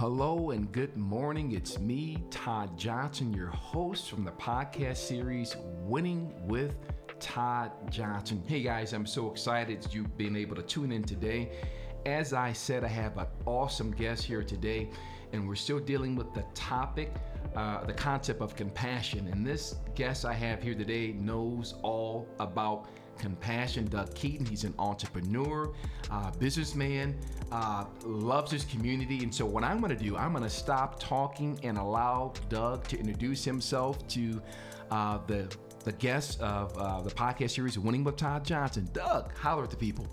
Hello 0.00 0.52
and 0.52 0.72
good 0.72 0.96
morning. 0.96 1.52
It's 1.52 1.78
me, 1.78 2.24
Todd 2.30 2.74
Johnson, 2.78 3.34
your 3.34 3.48
host 3.48 4.08
from 4.08 4.24
the 4.24 4.30
podcast 4.30 4.96
series 4.96 5.56
Winning 5.82 6.32
with 6.48 6.74
Todd 7.18 7.70
Johnson. 7.90 8.42
Hey 8.46 8.62
guys, 8.62 8.94
I'm 8.94 9.04
so 9.04 9.30
excited 9.30 9.86
you've 9.90 10.16
been 10.16 10.36
able 10.36 10.56
to 10.56 10.62
tune 10.62 10.90
in 10.90 11.02
today. 11.02 11.50
As 12.06 12.32
I 12.32 12.50
said, 12.54 12.82
I 12.82 12.88
have 12.88 13.18
an 13.18 13.26
awesome 13.44 13.90
guest 13.90 14.24
here 14.24 14.42
today, 14.42 14.88
and 15.34 15.46
we're 15.46 15.54
still 15.54 15.78
dealing 15.78 16.16
with 16.16 16.32
the 16.32 16.46
topic, 16.54 17.12
uh, 17.54 17.84
the 17.84 17.92
concept 17.92 18.40
of 18.40 18.56
compassion. 18.56 19.28
And 19.30 19.46
this 19.46 19.74
guest 19.94 20.24
I 20.24 20.32
have 20.32 20.62
here 20.62 20.74
today 20.74 21.12
knows 21.12 21.74
all 21.82 22.26
about 22.38 22.88
compassion. 23.20 23.86
Doug 23.86 24.14
Keaton, 24.14 24.46
he's 24.46 24.64
an 24.64 24.74
entrepreneur, 24.78 25.72
uh, 26.10 26.30
businessman, 26.32 27.16
uh, 27.52 27.84
loves 28.04 28.50
his 28.50 28.64
community. 28.64 29.22
And 29.22 29.34
so, 29.34 29.46
what 29.46 29.62
I'm 29.62 29.78
going 29.78 29.96
to 29.96 30.04
do, 30.04 30.16
I'm 30.16 30.32
going 30.32 30.44
to 30.44 30.50
stop 30.50 30.98
talking 30.98 31.60
and 31.62 31.78
allow 31.78 32.32
Doug 32.48 32.84
to 32.88 32.98
introduce 32.98 33.44
himself 33.44 34.06
to 34.08 34.42
uh, 34.90 35.18
the 35.26 35.54
the 35.84 35.92
guest 35.92 36.40
of 36.40 36.76
uh, 36.76 37.00
the 37.00 37.10
podcast 37.10 37.52
series, 37.52 37.78
Winning 37.78 38.04
with 38.04 38.16
Todd 38.16 38.44
Johnson. 38.44 38.88
Doug, 38.92 39.34
holler 39.36 39.64
at 39.64 39.70
the 39.70 39.76
people. 39.76 40.06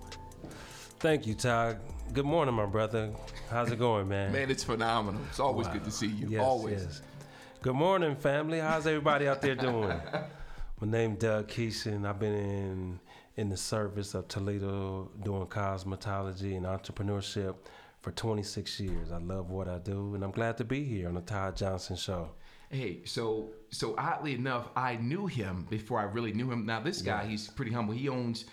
Thank 1.00 1.28
you, 1.28 1.34
Todd. 1.34 1.80
Good 2.14 2.26
morning, 2.26 2.56
my 2.56 2.66
brother. 2.66 3.12
How's 3.50 3.72
it 3.72 3.80
going, 3.80 4.08
man? 4.08 4.32
Man, 4.32 4.50
it's 4.50 4.64
phenomenal. 4.64 5.22
It's 5.30 5.40
always 5.40 5.68
wow. 5.68 5.74
good 5.74 5.84
to 5.84 5.92
see 5.92 6.08
you. 6.08 6.30
Yes, 6.30 6.42
always. 6.42 6.84
Yes. 6.84 7.02
Good 7.62 7.76
morning, 7.76 8.16
family. 8.16 8.60
How's 8.60 8.88
everybody 8.88 9.28
out 9.28 9.42
there 9.42 9.56
doing? 9.56 10.00
my 10.82 10.88
name 10.88 11.16
Doug 11.16 11.50
Keeson. 11.50 12.06
I've 12.06 12.20
been 12.20 12.34
in 12.34 13.00
in 13.38 13.50
the 13.50 13.58
service 13.58 14.16
of 14.16 14.28
Toledo 14.28 15.10
doing 15.24 15.46
cosmetology 15.46 16.58
and 16.58 16.66
entrepreneurship 16.66 17.56
for 18.02 18.12
26 18.12 18.80
years. 18.80 19.12
I 19.12 19.20
love 19.20 19.52
what 19.52 19.68
I 19.68 19.78
do, 19.78 20.16
and 20.16 20.24
I'm 20.24 20.32
glad 20.32 20.58
to 20.58 20.64
be 20.64 20.84
here 20.84 21.08
on 21.08 21.14
the 21.14 21.22
Todd 21.22 21.56
Johnson 21.56 21.96
Show. 21.96 22.32
Hey, 22.70 23.02
so 23.06 23.52
so 23.70 23.96
oddly 23.98 24.34
enough, 24.34 24.70
I 24.76 24.98
knew 24.98 25.28
him 25.28 25.68
before 25.70 26.00
I 26.00 26.04
really 26.04 26.34
knew 26.34 26.52
him. 26.52 26.66
Now 26.66 26.82
this 26.82 27.02
guy, 27.02 27.24
yeah. 27.24 27.30
he's 27.30 27.48
pretty 27.48 27.72
humble. 27.72 27.94
He 27.94 28.10
owns 28.10 28.46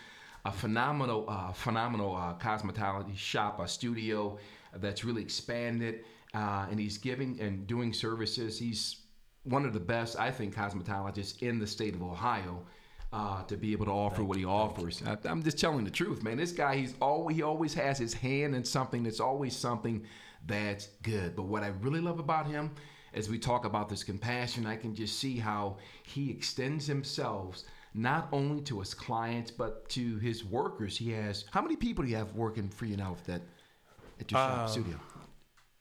a 0.44 0.52
phenomenal, 0.52 1.24
uh, 1.28 1.52
phenomenal 1.52 2.14
uh, 2.14 2.34
cosmetology 2.34 3.16
shop, 3.16 3.60
a 3.60 3.66
studio 3.66 4.38
that's 4.76 5.04
really 5.04 5.22
expanded, 5.22 6.04
uh, 6.34 6.66
and 6.70 6.78
he's 6.78 6.98
giving 6.98 7.40
and 7.40 7.66
doing 7.66 7.92
services. 7.92 8.58
He's 8.58 8.96
one 9.44 9.64
of 9.64 9.72
the 9.72 9.80
best, 9.80 10.18
I 10.18 10.30
think, 10.30 10.54
cosmetologists 10.54 11.42
in 11.42 11.58
the 11.58 11.66
state 11.66 11.94
of 11.94 12.02
Ohio. 12.02 12.62
Uh, 13.16 13.44
to 13.44 13.56
be 13.56 13.70
able 13.70 13.84
to 13.84 13.92
offer 13.92 14.16
Thank 14.16 14.28
what 14.28 14.38
he 14.38 14.44
offers, 14.44 15.00
I, 15.06 15.16
am 15.28 15.44
just 15.44 15.56
telling 15.56 15.84
the 15.84 15.90
truth, 15.90 16.24
man. 16.24 16.36
This 16.36 16.50
guy, 16.50 16.74
he's 16.74 16.94
always 17.00 17.36
he 17.36 17.42
always 17.44 17.72
has 17.74 17.96
his 17.96 18.12
hand 18.12 18.56
in 18.56 18.64
something. 18.64 19.04
That's 19.04 19.20
always 19.20 19.54
something 19.54 20.04
that's 20.48 20.88
good. 21.04 21.36
But 21.36 21.44
what 21.44 21.62
I 21.62 21.68
really 21.80 22.00
love 22.00 22.18
about 22.18 22.48
him, 22.48 22.72
as 23.12 23.28
we 23.28 23.38
talk 23.38 23.66
about 23.66 23.88
this 23.88 24.02
compassion, 24.02 24.66
I 24.66 24.74
can 24.74 24.96
just 24.96 25.20
see 25.20 25.38
how 25.38 25.76
he 26.02 26.28
extends 26.28 26.88
himself 26.88 27.62
not 27.94 28.28
only 28.32 28.60
to 28.62 28.80
his 28.80 28.94
clients 28.94 29.52
but 29.52 29.88
to 29.90 30.18
his 30.18 30.44
workers. 30.44 30.96
He 30.96 31.12
has 31.12 31.44
how 31.52 31.62
many 31.62 31.76
people 31.76 32.02
do 32.02 32.10
you 32.10 32.16
have 32.16 32.34
working 32.34 32.68
for 32.68 32.86
you 32.86 32.96
now 32.96 33.12
at 33.16 33.24
that 33.26 33.42
at 34.18 34.28
your 34.32 34.40
shop 34.40 34.58
um, 34.58 34.68
studio? 34.68 35.00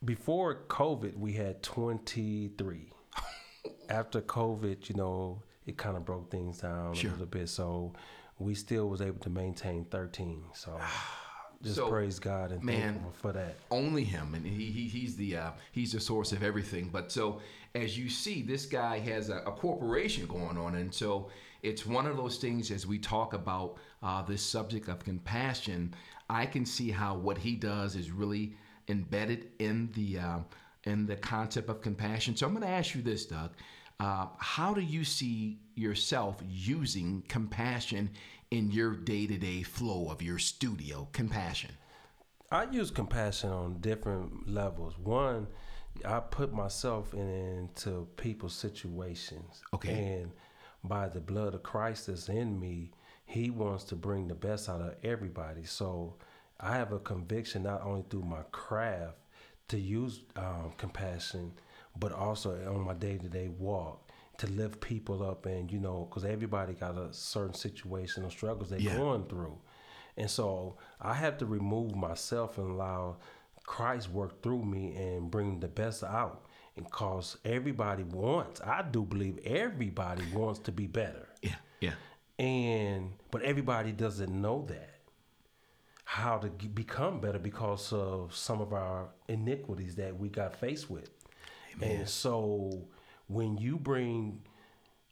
Before 0.06 0.66
COVID, 0.68 1.18
we 1.18 1.34
had 1.34 1.64
twenty 1.64 2.52
three. 2.60 2.92
After 3.90 4.22
COVID, 4.22 4.88
you 4.88 4.94
know, 4.94 5.42
it 5.66 5.78
kind 5.78 5.98
of 5.98 6.06
broke 6.06 6.30
things 6.30 6.60
down 6.60 6.94
sure. 6.94 7.10
a 7.10 7.14
little 7.14 7.26
bit. 7.28 7.50
So 7.50 7.94
we 8.40 8.56
still 8.56 8.90
was 8.90 9.02
able 9.02 9.20
to 9.20 9.30
maintain 9.30 9.86
thirteen. 9.86 10.44
So. 10.54 10.80
just 11.64 11.76
so, 11.78 11.88
praise 11.88 12.20
God 12.20 12.52
and 12.52 12.62
man, 12.62 12.96
thank 12.96 13.04
Him 13.04 13.12
for 13.14 13.32
that. 13.32 13.56
Only 13.72 14.04
Him, 14.04 14.36
and 14.36 14.46
he, 14.46 14.66
he 14.66 14.88
he's 14.88 15.16
the 15.16 15.38
uh, 15.38 15.52
he's 15.72 15.94
the 15.94 16.00
source 16.00 16.34
of 16.34 16.44
everything. 16.44 16.90
But 16.92 17.12
so 17.12 17.40
as 17.74 17.98
you 17.98 18.10
see, 18.10 18.42
this 18.42 18.66
guy 18.66 19.00
has 19.00 19.30
a, 19.30 19.38
a, 19.38 19.52
corporation 19.52 20.28
going 20.28 20.58
on, 20.58 20.76
and 20.76 20.94
so 20.94 21.30
it's 21.62 21.86
one 21.86 22.06
of 22.06 22.18
those 22.18 22.38
things. 22.38 22.70
As 22.70 22.86
we 22.86 23.00
talk 23.00 23.34
about 23.34 23.78
uh, 24.04 24.22
this 24.24 24.44
subject 24.44 24.90
of 24.90 25.04
compassion, 25.04 25.96
I 26.30 26.46
can 26.46 26.66
see 26.66 26.92
how 26.92 27.16
what 27.16 27.38
he 27.38 27.56
does 27.56 27.96
is 27.96 28.12
really 28.12 28.56
embedded 28.90 29.52
in 29.60 29.90
the 29.94 30.20
uh, 30.20 30.40
in 30.84 31.06
the 31.06 31.16
concept 31.16 31.70
of 31.70 31.82
compassion. 31.82 32.36
So 32.36 32.46
I'm 32.46 32.54
going 32.54 32.66
to 32.66 32.70
ask 32.70 32.94
you 32.94 33.02
this, 33.02 33.26
Doug. 33.26 33.52
Uh, 34.00 34.28
how 34.38 34.74
do 34.74 34.82
you 34.82 35.04
see 35.04 35.60
yourself 35.76 36.38
using 36.50 37.24
compassion 37.28 38.10
in 38.52 38.72
your 38.72 38.96
day 38.96 39.28
to 39.28 39.38
day 39.38 39.64
flow 39.64 40.10
of 40.10 40.22
your 40.22 40.40
studio? 40.40 41.08
Compassion. 41.14 41.72
I 42.52 42.66
use 42.66 42.92
compassion 42.92 43.50
on 43.50 43.80
different 43.80 44.48
levels. 44.50 44.98
One, 44.98 45.48
I 46.06 46.20
put 46.20 46.54
myself 46.54 47.14
in, 47.14 47.30
into 47.30 48.08
people's 48.18 48.54
situations. 48.54 49.62
Okay. 49.74 50.20
And 50.22 50.32
by 50.84 51.08
the 51.10 51.20
blood 51.20 51.54
of 51.54 51.64
Christ 51.64 52.08
that's 52.08 52.30
in 52.30 52.60
me, 52.60 52.92
He 53.26 53.50
wants 53.50 53.86
to 53.86 53.96
bring 53.96 54.28
the 54.28 54.36
best 54.36 54.70
out 54.70 54.82
of 54.82 54.96
everybody. 55.04 55.64
So 55.64 56.16
I 56.60 56.76
have 56.76 56.92
a 56.92 57.00
conviction 57.00 57.64
not 57.64 57.82
only 57.84 58.04
through 58.10 58.24
my 58.24 58.44
craft 58.52 59.18
to 59.70 59.80
use 59.80 60.22
um, 60.36 60.74
compassion 60.78 61.54
but 61.98 62.12
also 62.12 62.52
on 62.68 62.82
my 62.82 62.94
day 62.94 63.18
to 63.18 63.30
day 63.30 63.48
walk 63.48 64.10
to 64.38 64.48
lift 64.48 64.82
people 64.82 65.24
up 65.24 65.46
and 65.46 65.72
you 65.72 65.80
know 65.80 66.08
because 66.10 66.26
everybody 66.26 66.74
got 66.74 66.98
a 66.98 67.14
certain 67.14 67.54
situation 67.54 68.26
or 68.26 68.32
struggles 68.32 68.70
they're 68.70 68.80
yeah. 68.80 68.98
going 68.98 69.24
through. 69.26 69.58
And 70.16 70.30
so 70.30 70.78
i 71.02 71.14
have 71.14 71.38
to 71.40 71.46
remove 71.46 71.96
myself 71.96 72.58
and 72.58 72.70
allow 72.70 73.18
christ 73.66 74.10
work 74.10 74.44
through 74.44 74.64
me 74.64 74.96
and 74.96 75.32
bring 75.32 75.60
the 75.60 75.68
best 75.68 76.04
out 76.04 76.46
and 76.76 76.90
cause 76.92 77.38
everybody 77.46 78.04
wants 78.04 78.62
i 78.62 78.84
do 78.84 79.04
believe 79.04 79.40
everybody 79.46 80.24
wants 80.34 80.60
to 80.60 80.72
be 80.72 80.88
better. 80.88 81.28
Yeah 81.42 81.56
yeah. 81.84 81.94
And 82.40 83.14
but 83.30 83.42
everybody 83.44 83.92
doesn't 83.92 84.30
know 84.30 84.66
that 84.70 84.90
how 86.06 86.38
to 86.38 86.50
become 86.70 87.20
better 87.20 87.40
because 87.40 87.92
of 87.94 88.36
some 88.36 88.62
of 88.62 88.74
our 88.74 89.10
iniquities 89.28 89.96
that 89.96 90.18
we 90.18 90.30
got 90.30 90.56
faced 90.56 90.90
with 90.90 91.10
And 91.82 92.08
so 92.08 92.88
when 93.28 93.58
you 93.58 93.78
bring, 93.78 94.42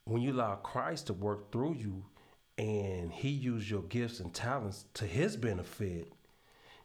when 0.05 0.21
you 0.21 0.33
allow 0.33 0.55
Christ 0.55 1.07
to 1.07 1.13
work 1.13 1.51
through 1.51 1.75
you 1.75 2.05
and 2.57 3.11
he 3.11 3.29
use 3.29 3.69
your 3.69 3.83
gifts 3.83 4.19
and 4.19 4.33
talents 4.33 4.85
to 4.95 5.05
his 5.05 5.35
benefit, 5.35 6.13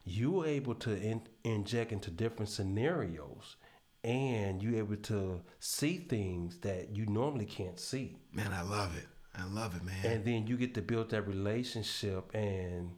you 0.05 0.43
are 0.43 0.47
able 0.47 0.75
to 0.77 0.97
in, 0.97 1.23
inject 1.45 1.93
into 1.93 2.11
different 2.11 2.49
scenarios 2.49 3.57
and 4.05 4.63
you're 4.63 4.79
able 4.79 4.97
to 4.97 5.41
see 5.59 5.99
things 5.99 6.59
that 6.59 6.95
you 6.95 7.07
normally 7.07 7.45
can't 7.45 7.79
see. 7.79 8.17
Man, 8.33 8.53
I 8.53 8.63
love 8.63 8.97
it. 8.97 9.07
I 9.35 9.45
love 9.47 9.75
it, 9.75 9.83
man. 9.83 10.05
And 10.05 10.25
then 10.25 10.47
you 10.47 10.57
get 10.57 10.75
to 10.75 10.83
build 10.83 11.11
that 11.11 11.27
relationship 11.27 12.31
and 12.35 12.93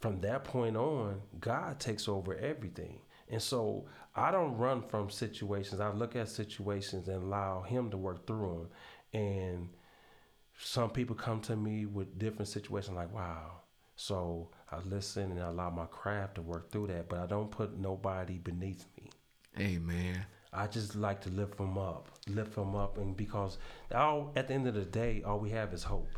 from 0.00 0.20
that 0.20 0.44
point 0.44 0.76
on, 0.76 1.22
God 1.40 1.80
takes 1.80 2.08
over 2.08 2.34
everything. 2.36 3.00
And 3.28 3.42
so 3.42 3.86
I 4.14 4.30
don't 4.30 4.56
run 4.56 4.82
from 4.82 5.10
situations. 5.10 5.80
I 5.80 5.90
look 5.92 6.16
at 6.16 6.28
situations 6.28 7.08
and 7.08 7.22
allow 7.22 7.62
Him 7.62 7.90
to 7.90 7.96
work 7.96 8.26
through 8.26 8.68
them. 9.12 9.20
And 9.20 9.68
some 10.58 10.90
people 10.90 11.16
come 11.16 11.40
to 11.42 11.56
me 11.56 11.86
with 11.86 12.18
different 12.18 12.48
situations 12.48 12.96
like, 12.96 13.12
wow. 13.12 13.60
So 13.96 14.50
I 14.70 14.78
listen 14.80 15.32
and 15.32 15.42
I 15.42 15.48
allow 15.48 15.70
my 15.70 15.86
craft 15.86 16.36
to 16.36 16.42
work 16.42 16.70
through 16.70 16.88
that, 16.88 17.08
but 17.08 17.18
I 17.18 17.26
don't 17.26 17.50
put 17.50 17.78
nobody 17.78 18.38
beneath 18.38 18.84
me. 18.96 19.10
Amen. 19.58 20.26
I 20.52 20.66
just 20.66 20.94
like 20.94 21.20
to 21.22 21.30
lift 21.30 21.56
them 21.56 21.76
up, 21.76 22.08
lift 22.28 22.54
them 22.54 22.74
up, 22.74 22.98
and 22.98 23.16
because 23.16 23.58
all 23.94 24.32
at 24.36 24.48
the 24.48 24.54
end 24.54 24.66
of 24.66 24.74
the 24.74 24.84
day, 24.84 25.22
all 25.24 25.38
we 25.38 25.50
have 25.50 25.72
is 25.74 25.82
hope. 25.82 26.08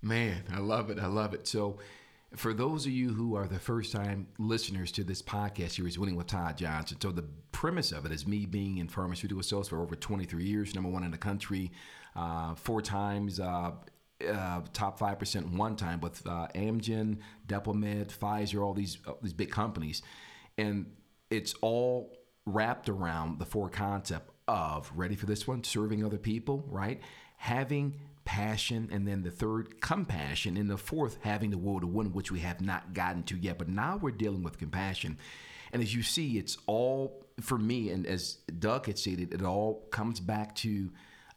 Man, 0.00 0.42
I 0.52 0.58
love 0.58 0.90
it. 0.90 0.98
I 0.98 1.06
love 1.06 1.34
it. 1.34 1.46
So 1.46 1.78
for 2.36 2.54
those 2.54 2.86
of 2.86 2.92
you 2.92 3.12
who 3.12 3.36
are 3.36 3.46
the 3.46 3.58
first 3.58 3.92
time 3.92 4.26
listeners 4.38 4.90
to 4.92 5.04
this 5.04 5.20
podcast 5.22 5.72
series, 5.72 5.98
Winning 5.98 6.16
with 6.16 6.28
Todd 6.28 6.56
Johnson, 6.56 6.98
so 7.00 7.10
the 7.10 7.24
premise 7.52 7.92
of 7.92 8.06
it 8.06 8.12
is 8.12 8.26
me 8.26 8.46
being 8.46 8.78
in 8.78 8.88
pharmaceutical 8.88 9.42
sales 9.42 9.68
for 9.68 9.80
over 9.80 9.94
23 9.94 10.44
years, 10.44 10.74
number 10.74 10.90
one 10.90 11.04
in 11.04 11.10
the 11.10 11.18
country, 11.18 11.70
uh, 12.16 12.54
four 12.54 12.80
times. 12.82 13.40
Uh, 13.40 13.72
uh, 14.30 14.60
top 14.72 15.00
five 15.00 15.18
percent 15.18 15.52
one 15.52 15.74
time 15.74 16.00
with 16.00 16.24
uh, 16.28 16.46
Amgen, 16.54 17.18
Depomed, 17.48 18.16
Pfizer, 18.16 18.64
all 18.64 18.72
these 18.72 18.98
uh, 19.04 19.14
these 19.20 19.32
big 19.32 19.50
companies, 19.50 20.00
and 20.56 20.86
it's 21.28 21.54
all 21.60 22.16
wrapped 22.46 22.88
around 22.88 23.40
the 23.40 23.44
four 23.44 23.68
concept 23.68 24.30
of 24.46 24.92
ready 24.94 25.16
for 25.16 25.26
this 25.26 25.48
one, 25.48 25.64
serving 25.64 26.04
other 26.04 26.18
people, 26.18 26.64
right? 26.68 27.00
Having 27.36 27.98
passion, 28.24 28.88
and 28.92 29.06
then 29.06 29.22
the 29.22 29.30
third, 29.30 29.80
compassion, 29.80 30.56
and 30.56 30.70
the 30.70 30.76
fourth, 30.76 31.18
having 31.22 31.50
the 31.50 31.58
will 31.58 31.80
to 31.80 31.86
win, 31.86 32.12
which 32.12 32.30
we 32.30 32.40
have 32.40 32.60
not 32.60 32.94
gotten 32.94 33.22
to 33.24 33.36
yet. 33.36 33.58
But 33.58 33.68
now 33.68 33.98
we're 34.00 34.10
dealing 34.10 34.42
with 34.42 34.58
compassion. 34.58 35.18
And 35.72 35.82
as 35.82 35.94
you 35.94 36.02
see, 36.02 36.38
it's 36.38 36.58
all 36.66 37.26
for 37.40 37.58
me, 37.58 37.90
and 37.90 38.06
as 38.06 38.34
Doug 38.58 38.86
had 38.86 38.98
stated, 38.98 39.32
it 39.32 39.42
all 39.42 39.86
comes 39.90 40.20
back 40.20 40.54
to 40.56 40.90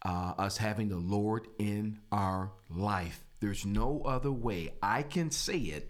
uh, 0.03 0.33
us 0.37 0.57
having 0.57 0.89
the 0.89 0.97
Lord 0.97 1.47
in 1.57 1.99
our 2.11 2.51
life. 2.69 3.23
There's 3.39 3.65
no 3.65 4.01
other 4.05 4.31
way 4.31 4.73
I 4.81 5.03
can 5.03 5.31
say 5.31 5.57
it, 5.57 5.89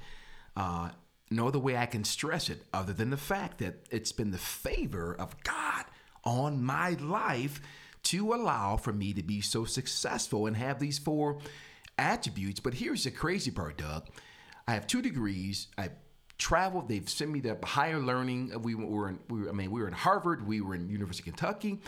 uh, 0.55 0.91
no 1.31 1.47
other 1.47 1.59
way 1.59 1.75
I 1.75 1.85
can 1.85 2.03
stress 2.03 2.49
it, 2.49 2.63
other 2.73 2.93
than 2.93 3.09
the 3.09 3.17
fact 3.17 3.57
that 3.59 3.87
it's 3.89 4.11
been 4.11 4.31
the 4.31 4.37
favor 4.37 5.15
of 5.17 5.41
God 5.43 5.85
on 6.23 6.63
my 6.63 6.91
life 6.91 7.61
to 8.05 8.33
allow 8.33 8.77
for 8.77 8.93
me 8.93 9.13
to 9.13 9.23
be 9.23 9.41
so 9.41 9.65
successful 9.65 10.47
and 10.47 10.55
have 10.55 10.79
these 10.79 10.97
four 10.97 11.39
attributes. 11.97 12.59
But 12.59 12.75
here's 12.75 13.03
the 13.03 13.11
crazy 13.11 13.51
part, 13.51 13.77
Doug. 13.77 14.07
I 14.67 14.73
have 14.73 14.87
two 14.87 15.01
degrees. 15.01 15.67
I 15.77 15.89
traveled. 16.37 16.87
They've 16.87 17.07
sent 17.07 17.31
me 17.31 17.41
to 17.41 17.57
higher 17.63 17.99
learning. 17.99 18.51
We 18.61 18.75
were 18.75 19.09
in, 19.09 19.19
we 19.29 19.41
were, 19.41 19.49
I 19.49 19.51
mean, 19.51 19.71
we 19.71 19.81
were 19.81 19.87
in 19.87 19.93
Harvard. 19.93 20.47
We 20.47 20.61
were 20.61 20.75
in 20.75 20.89
University 20.89 21.29
of 21.29 21.35
Kentucky, 21.35 21.81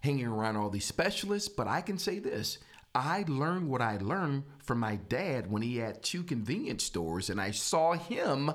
hanging 0.00 0.26
around 0.26 0.56
all 0.56 0.70
these 0.70 0.84
specialists. 0.84 1.48
But 1.48 1.68
I 1.68 1.80
can 1.80 1.98
say 1.98 2.18
this: 2.18 2.58
I 2.94 3.24
learned 3.28 3.68
what 3.68 3.82
I 3.82 3.98
learned 3.98 4.44
from 4.64 4.80
my 4.80 4.96
dad 4.96 5.50
when 5.50 5.62
he 5.62 5.76
had 5.78 6.02
two 6.02 6.22
convenience 6.22 6.84
stores, 6.84 7.30
and 7.30 7.40
I 7.40 7.52
saw 7.52 7.92
him 7.92 8.52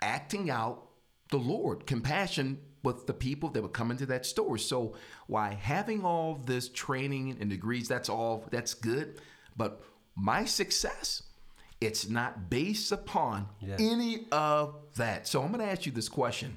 acting 0.00 0.50
out 0.50 0.88
the 1.30 1.38
Lord, 1.38 1.86
compassion 1.86 2.60
with 2.84 3.06
the 3.06 3.14
people 3.14 3.48
that 3.50 3.62
would 3.62 3.72
come 3.72 3.90
into 3.90 4.06
that 4.06 4.24
store. 4.26 4.58
So, 4.58 4.94
why 5.26 5.54
having 5.54 6.04
all 6.04 6.36
this 6.44 6.68
training 6.68 7.36
and 7.40 7.50
degrees, 7.50 7.88
that's 7.88 8.08
all, 8.08 8.44
that's 8.50 8.74
good. 8.74 9.20
But 9.56 9.82
my 10.14 10.44
success, 10.44 11.22
it's 11.80 12.08
not 12.08 12.50
based 12.50 12.92
upon 12.92 13.48
any 13.78 14.26
of 14.30 14.76
that. 14.96 15.26
So, 15.26 15.42
I'm 15.42 15.48
going 15.48 15.64
to 15.64 15.70
ask 15.70 15.86
you 15.86 15.92
this 15.92 16.08
question. 16.08 16.56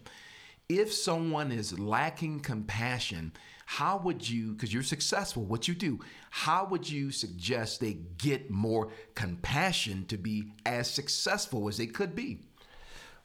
If 0.69 0.93
someone 0.93 1.51
is 1.51 1.79
lacking 1.79 2.41
compassion, 2.41 3.31
how 3.65 3.97
would 3.97 4.27
you, 4.27 4.53
because 4.53 4.73
you're 4.73 4.83
successful, 4.83 5.43
what 5.43 5.67
you 5.67 5.75
do, 5.75 5.99
how 6.29 6.65
would 6.65 6.89
you 6.89 7.11
suggest 7.11 7.81
they 7.81 7.97
get 8.17 8.49
more 8.49 8.91
compassion 9.13 10.05
to 10.05 10.17
be 10.17 10.53
as 10.65 10.89
successful 10.89 11.67
as 11.67 11.77
they 11.77 11.87
could 11.87 12.15
be? 12.15 12.39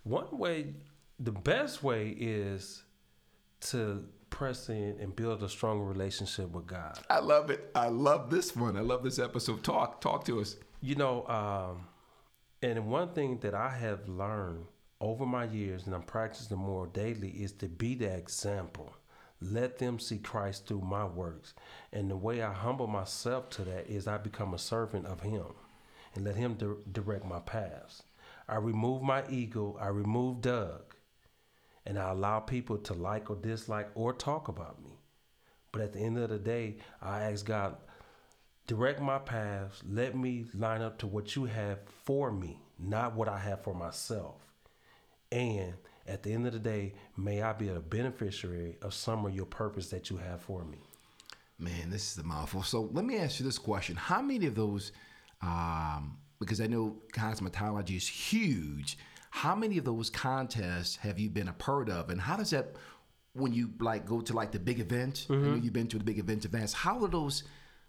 One 0.03 0.37
way, 0.37 0.75
the 1.21 1.31
best 1.31 1.85
way 1.85 2.09
is 2.09 2.83
to 3.71 4.05
press 4.31 4.69
in 4.69 4.97
and 5.01 5.15
build 5.15 5.43
a 5.43 5.49
stronger 5.49 5.85
relationship 5.85 6.51
with 6.51 6.67
God. 6.67 6.99
I 7.11 7.21
love 7.21 7.51
it. 7.51 7.71
I 7.75 7.89
love 7.89 8.31
this 8.31 8.57
one. 8.57 8.77
I 8.77 8.81
love 8.81 9.03
this 9.03 9.19
episode. 9.19 9.63
Talk, 9.63 10.01
talk 10.01 10.25
to 10.25 10.41
us. 10.41 10.57
You 10.81 10.97
know, 10.97 11.27
um, 11.29 11.87
and 12.63 12.87
one 12.87 13.11
thing 13.11 13.39
that 13.41 13.55
I 13.55 13.71
have 13.71 14.09
learned 14.09 14.67
over 15.01 15.27
my 15.27 15.45
years, 15.45 15.87
and 15.87 15.95
I'm 15.95 16.03
practicing 16.03 16.57
more 16.57 16.87
daily, 16.87 17.31
is 17.31 17.53
to 17.55 17.69
be 17.69 17.95
the 17.95 18.13
example. 18.13 18.95
Let 19.41 19.79
them 19.79 19.99
see 19.99 20.19
Christ 20.19 20.67
through 20.67 20.83
my 20.83 21.05
works. 21.05 21.55
And 21.93 22.11
the 22.11 22.17
way 22.17 22.43
I 22.43 22.53
humble 22.53 22.87
myself 22.87 23.51
to 23.51 23.65
that 23.65 23.89
is 23.89 24.07
I 24.07 24.17
become 24.19 24.55
a 24.55 24.59
servant 24.59 25.07
of 25.07 25.21
Him 25.21 25.47
and 26.15 26.25
let 26.25 26.37
Him 26.37 26.55
di- 26.55 26.83
direct 26.93 27.25
my 27.25 27.41
paths. 27.41 28.03
I 28.49 28.57
remove 28.57 29.03
my 29.03 29.25
ego, 29.29 29.77
I 29.81 29.89
remove 29.89 30.41
Doug, 30.41 30.95
and 31.87 31.99
I 31.99 32.11
allow 32.11 32.41
people 32.41 32.79
to 32.79 32.95
like 32.95 33.31
or 33.31 33.37
dislike 33.37 33.91
or 33.95 34.13
talk 34.13 34.49
about 34.49 34.83
me. 34.83 34.99
But 35.73 35.83
at 35.83 35.93
the 35.93 36.01
end 36.01 36.19
of 36.19 36.31
the 36.31 36.39
day, 36.39 36.77
I 37.01 37.23
ask 37.23 37.45
God, 37.45 37.77
direct 38.67 39.01
my 39.01 39.19
paths. 39.19 39.83
Let 39.89 40.17
me 40.17 40.47
line 40.55 40.83
up 40.83 40.99
to 40.99 41.07
what 41.07 41.35
you 41.35 41.47
have 41.47 41.79
for 42.05 42.31
me, 42.31 42.61
not 42.79 43.15
what 43.15 43.29
I 43.29 43.39
have 43.39 43.65
for 43.65 43.75
myself. 43.75 44.37
And 45.31 45.75
at 46.07 46.23
the 46.23 46.33
end 46.33 46.47
of 46.47 46.53
the 46.53 46.59
day, 46.59 46.95
may 47.17 47.43
I 47.43 47.53
be 47.53 47.69
a 47.69 47.81
beneficiary 47.81 48.77
of 48.83 48.93
some 48.93 49.25
of 49.25 49.35
your 49.35 49.47
purpose 49.47 49.89
that 49.91 50.11
you 50.11 50.19
have 50.19 50.43
for 50.43 50.65
me. 50.65 50.79
Man, 51.59 51.91
this 51.91 52.13
is 52.13 52.19
a 52.19 52.23
mouthful. 52.23 52.63
So 52.63 52.91
let 52.93 53.05
me 53.05 53.17
ask 53.17 53.39
you 53.39 53.47
this 53.47 53.59
question: 53.59 53.97
How 53.97 54.21
many 54.21 54.47
of 54.47 54.55
those? 54.55 54.93
Um, 55.41 56.19
because 56.39 56.61
I 56.61 56.67
know 56.67 56.97
cosmetology 57.15 57.97
is 57.97 58.07
huge. 58.07 58.99
How 59.33 59.55
many 59.55 59.79
of 59.79 59.87
those 59.87 60.11
contests 60.11 60.97
have 60.97 61.19
you 61.19 61.31
been 61.31 61.49
a 61.49 61.55
part 61.55 61.89
of, 61.89 62.11
and 62.11 62.21
how 62.21 62.37
does 62.37 62.51
that? 62.51 62.77
When 63.33 63.55
you 63.55 63.71
like 63.81 64.05
go 64.05 64.21
to 64.21 64.35
like 64.35 64.53
the 64.53 64.59
big 64.59 64.79
events, 64.79 65.27
I 65.31 65.33
know 65.33 65.41
mm-hmm. 65.41 65.65
you've 65.65 65.73
been 65.73 65.89
to 65.89 65.99
the 65.99 66.05
big 66.05 66.19
events 66.19 66.45
events. 66.45 66.75
How 66.75 67.03
are 67.03 67.09
those? 67.09 67.45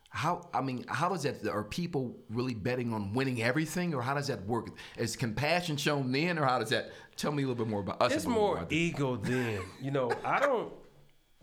How 0.07 0.49
I 0.53 0.61
mean, 0.61 0.85
how 0.87 1.09
does 1.09 1.23
that? 1.23 1.45
Are 1.45 1.65
people 1.65 2.15
really 2.29 2.53
betting 2.53 2.93
on 2.93 3.13
winning 3.13 3.43
everything, 3.43 3.93
or 3.93 4.01
how 4.01 4.13
does 4.13 4.27
that 4.27 4.45
work? 4.47 4.69
Is 4.97 5.17
compassion 5.17 5.75
shown 5.75 6.13
then, 6.13 6.39
or 6.39 6.45
how 6.45 6.59
does 6.59 6.69
that? 6.69 6.91
Tell 7.17 7.33
me 7.33 7.43
a 7.43 7.47
little 7.47 7.65
bit 7.65 7.69
more 7.69 7.81
about 7.81 8.01
us. 8.01 8.13
It's 8.13 8.25
more 8.25 8.65
ego 8.69 9.15
then. 9.21 9.59
you 9.81 9.91
know, 9.91 10.13
I 10.23 10.39
don't, 10.39 10.71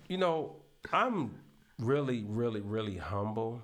you 0.08 0.16
know, 0.16 0.56
I'm 0.94 1.34
really, 1.78 2.24
really, 2.26 2.62
really 2.62 2.96
humble, 2.96 3.60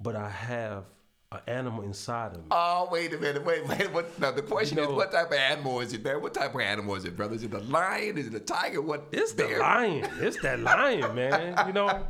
but 0.00 0.16
I 0.16 0.28
have 0.28 0.84
an 1.30 1.40
animal 1.46 1.84
inside 1.84 2.32
of 2.32 2.38
me. 2.38 2.46
Oh, 2.50 2.88
wait 2.90 3.12
a 3.12 3.18
minute. 3.18 3.44
Wait, 3.44 3.66
wait. 3.66 3.92
What, 3.92 4.18
now, 4.18 4.30
the 4.30 4.40
question 4.42 4.78
You 4.78 4.84
is, 4.84 4.88
what 4.90 5.12
type 5.12 5.26
of 5.26 5.34
animal 5.34 5.80
is 5.80 5.92
it, 5.92 6.02
man? 6.02 6.22
What 6.22 6.32
type 6.34 6.54
of 6.54 6.60
animal 6.60 6.94
is 6.94 7.04
it, 7.04 7.16
brother? 7.16 7.34
Is 7.34 7.42
it 7.42 7.52
a 7.52 7.58
lion? 7.58 8.16
Is 8.16 8.28
it 8.28 8.34
a 8.34 8.40
tiger? 8.40 8.80
What? 8.80 9.08
It's 9.12 9.32
the 9.32 9.46
lion. 9.58 10.08
It's 10.20 10.40
that 10.40 10.60
lion, 10.60 11.14
man. 11.14 11.66
You 11.66 11.74
know, 11.74 12.06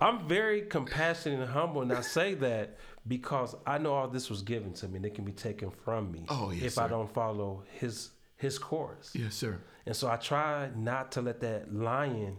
I'm 0.00 0.28
very 0.28 0.62
compassionate 0.62 1.40
and 1.40 1.48
humble, 1.48 1.80
and 1.80 1.92
I 1.92 2.02
say 2.02 2.34
that 2.34 2.76
because 3.08 3.54
I 3.66 3.78
know 3.78 3.94
all 3.94 4.08
this 4.08 4.28
was 4.28 4.42
given 4.42 4.74
to 4.74 4.88
me, 4.88 4.96
and 4.96 5.06
it 5.06 5.14
can 5.14 5.24
be 5.24 5.32
taken 5.32 5.70
from 5.70 6.12
me 6.12 6.26
Oh, 6.28 6.50
yes, 6.50 6.64
if 6.64 6.78
I 6.78 6.86
don't 6.86 7.12
follow 7.12 7.62
his 7.78 8.10
his 8.36 8.58
course. 8.58 9.12
Yes, 9.14 9.34
sir. 9.34 9.58
And 9.86 9.96
so 9.96 10.10
I 10.10 10.16
try 10.16 10.68
not 10.76 11.12
to 11.12 11.22
let 11.22 11.40
that 11.40 11.74
lion 11.74 12.36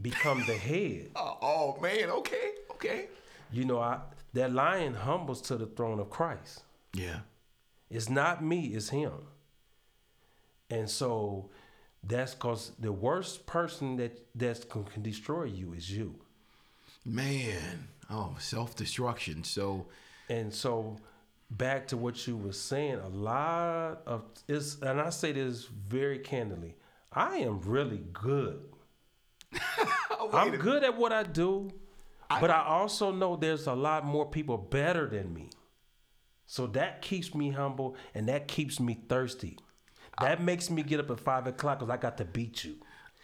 become 0.00 0.42
the 0.46 0.54
head. 0.56 1.10
Oh, 1.14 1.38
oh, 1.42 1.80
man. 1.80 2.08
Okay. 2.10 2.52
Okay. 2.70 3.06
You 3.50 3.66
know, 3.66 3.78
I 3.78 4.00
that 4.32 4.52
lion 4.52 4.94
humbles 4.94 5.40
to 5.42 5.56
the 5.56 5.66
throne 5.66 6.00
of 6.00 6.10
Christ. 6.10 6.62
Yeah. 6.94 7.20
It's 7.90 8.08
not 8.08 8.42
me, 8.42 8.68
it's 8.68 8.88
him. 8.88 9.12
And 10.70 10.88
so 10.88 11.50
that's 12.02 12.34
because 12.34 12.72
the 12.78 12.92
worst 12.92 13.46
person 13.46 13.96
that 13.96 14.18
that 14.34 14.68
can, 14.70 14.84
can 14.84 15.02
destroy 15.02 15.44
you 15.44 15.74
is 15.74 15.90
you. 15.90 16.14
Man. 17.04 17.88
Oh, 18.10 18.36
self 18.38 18.74
destruction. 18.76 19.44
So, 19.44 19.86
And 20.28 20.52
so 20.52 20.96
back 21.50 21.86
to 21.88 21.96
what 21.96 22.26
you 22.26 22.36
were 22.36 22.52
saying, 22.52 22.96
a 22.96 23.08
lot 23.08 24.02
of 24.06 24.24
is 24.48 24.80
and 24.82 25.00
I 25.00 25.10
say 25.10 25.32
this 25.32 25.66
very 25.66 26.18
candidly, 26.18 26.76
I 27.12 27.38
am 27.38 27.60
really 27.60 28.04
good. 28.12 28.62
oh, 30.10 30.30
I'm 30.32 30.56
good 30.56 30.82
at 30.82 30.96
what 30.96 31.12
I 31.12 31.22
do, 31.24 31.70
but 32.40 32.50
I 32.50 32.62
also 32.64 33.12
know 33.12 33.36
there's 33.36 33.66
a 33.66 33.74
lot 33.74 34.04
more 34.04 34.26
people 34.26 34.56
better 34.58 35.08
than 35.08 35.32
me. 35.32 35.50
So 36.46 36.66
that 36.68 37.02
keeps 37.02 37.34
me 37.34 37.50
humble 37.50 37.96
and 38.14 38.28
that 38.28 38.48
keeps 38.48 38.78
me 38.80 38.98
thirsty. 39.08 39.58
That 40.20 40.42
makes 40.42 40.68
me 40.70 40.82
get 40.82 41.00
up 41.00 41.10
at 41.10 41.20
five 41.20 41.46
o'clock 41.46 41.78
because 41.78 41.90
I 41.90 41.96
got 41.96 42.18
to 42.18 42.24
beat 42.24 42.64
you. 42.64 42.76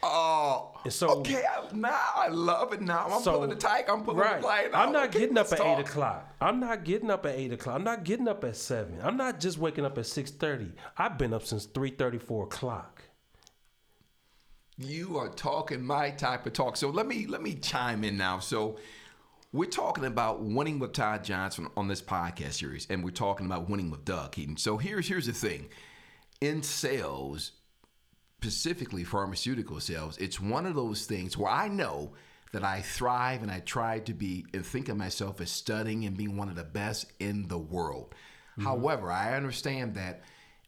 Oh, 0.03 0.79
And 0.85 0.93
so- 0.93 1.19
okay. 1.19 1.43
I, 1.45 1.75
now 1.75 1.99
I 2.15 2.29
love 2.29 2.73
it. 2.73 2.81
Now 2.81 3.09
I'm 3.11 3.21
So- 3.21 3.33
pulling 3.33 3.51
the 3.51 3.57
tiger. 3.57 3.93
I'm 3.93 4.05
pulling 4.05 4.21
right. 4.21 4.41
the 4.41 4.47
lion. 4.47 4.71
I'm 4.73 4.93
not 4.93 5.09
Okay, 5.09 5.19
getting 5.21 5.37
up 5.37 5.53
at 5.53 5.61
eight 5.61 5.81
o'clock. 5.81 6.35
I'm 6.41 6.61
not 6.61 6.85
getting 6.85 7.11
up 7.11 7.27
at 7.27 7.35
eight 7.35 7.53
o'clock. 7.53 7.75
I'm 7.75 7.85
not 7.85 8.05
getting 8.05 8.29
up 8.29 8.45
at 8.45 8.55
seven. 8.57 9.01
I'm 9.03 9.17
not 9.17 9.41
just 9.41 9.59
waking 9.59 9.85
up 9.85 9.99
at 9.99 10.07
six 10.07 10.31
thirty. 10.31 10.73
I've 10.97 11.19
been 11.19 11.35
up 11.35 11.43
since 11.45 11.67
three 11.67 11.91
thirty, 11.91 12.19
four 12.19 12.45
o'clock. 12.45 12.98
You 14.79 15.19
are 15.19 15.29
talking 15.29 15.85
my 15.85 16.11
type 16.11 16.47
of 16.47 16.53
talk. 16.53 16.77
So 16.77 16.89
let 16.91 17.07
me 17.07 17.27
let 17.27 17.43
me 17.43 17.55
chime 17.55 18.05
in 18.05 18.17
now. 18.17 18.39
So 18.39 18.79
we're 19.53 19.69
talking 19.69 20.05
about 20.05 20.41
winning 20.43 20.79
with 20.79 20.93
Todd 20.93 21.25
Johnson 21.25 21.67
on 21.77 21.89
this 21.89 22.01
podcast 22.01 22.53
series, 22.55 22.87
and 22.89 23.03
we're 23.03 23.11
talking 23.11 23.47
about 23.47 23.69
winning 23.69 23.91
with 23.91 24.05
Doug 24.05 24.37
Heaton. 24.37 24.57
So 24.57 24.77
here's 24.77 25.09
here's 25.09 25.27
the 25.27 25.33
thing: 25.33 25.69
in 26.41 26.63
sales, 26.63 27.53
specifically 28.41 29.03
pharmaceutical 29.03 29.81
sales, 29.81 30.17
it's 30.19 30.41
one 30.41 30.65
of 30.65 30.77
those 30.77 31.07
things 31.07 31.37
where 31.37 31.51
I 31.51 31.67
know 31.67 32.13
that 32.53 32.63
I 32.63 32.81
thrive 32.81 33.43
and 33.43 33.51
I 33.51 33.59
try 33.61 33.99
to 34.01 34.15
be 34.15 34.47
and 34.55 34.65
think 34.65 34.89
of 34.89 34.97
myself 34.97 35.41
as 35.41 35.51
studying 35.51 36.05
and 36.05 36.17
being 36.17 36.37
one 36.37 36.49
of 36.49 36.55
the 36.55 36.63
best 36.63 37.13
in 37.19 37.49
the 37.49 37.59
world. 37.59 38.15
Mm-hmm. 38.53 38.63
However, 38.63 39.11
I 39.11 39.35
understand 39.35 39.97
that 39.97 40.23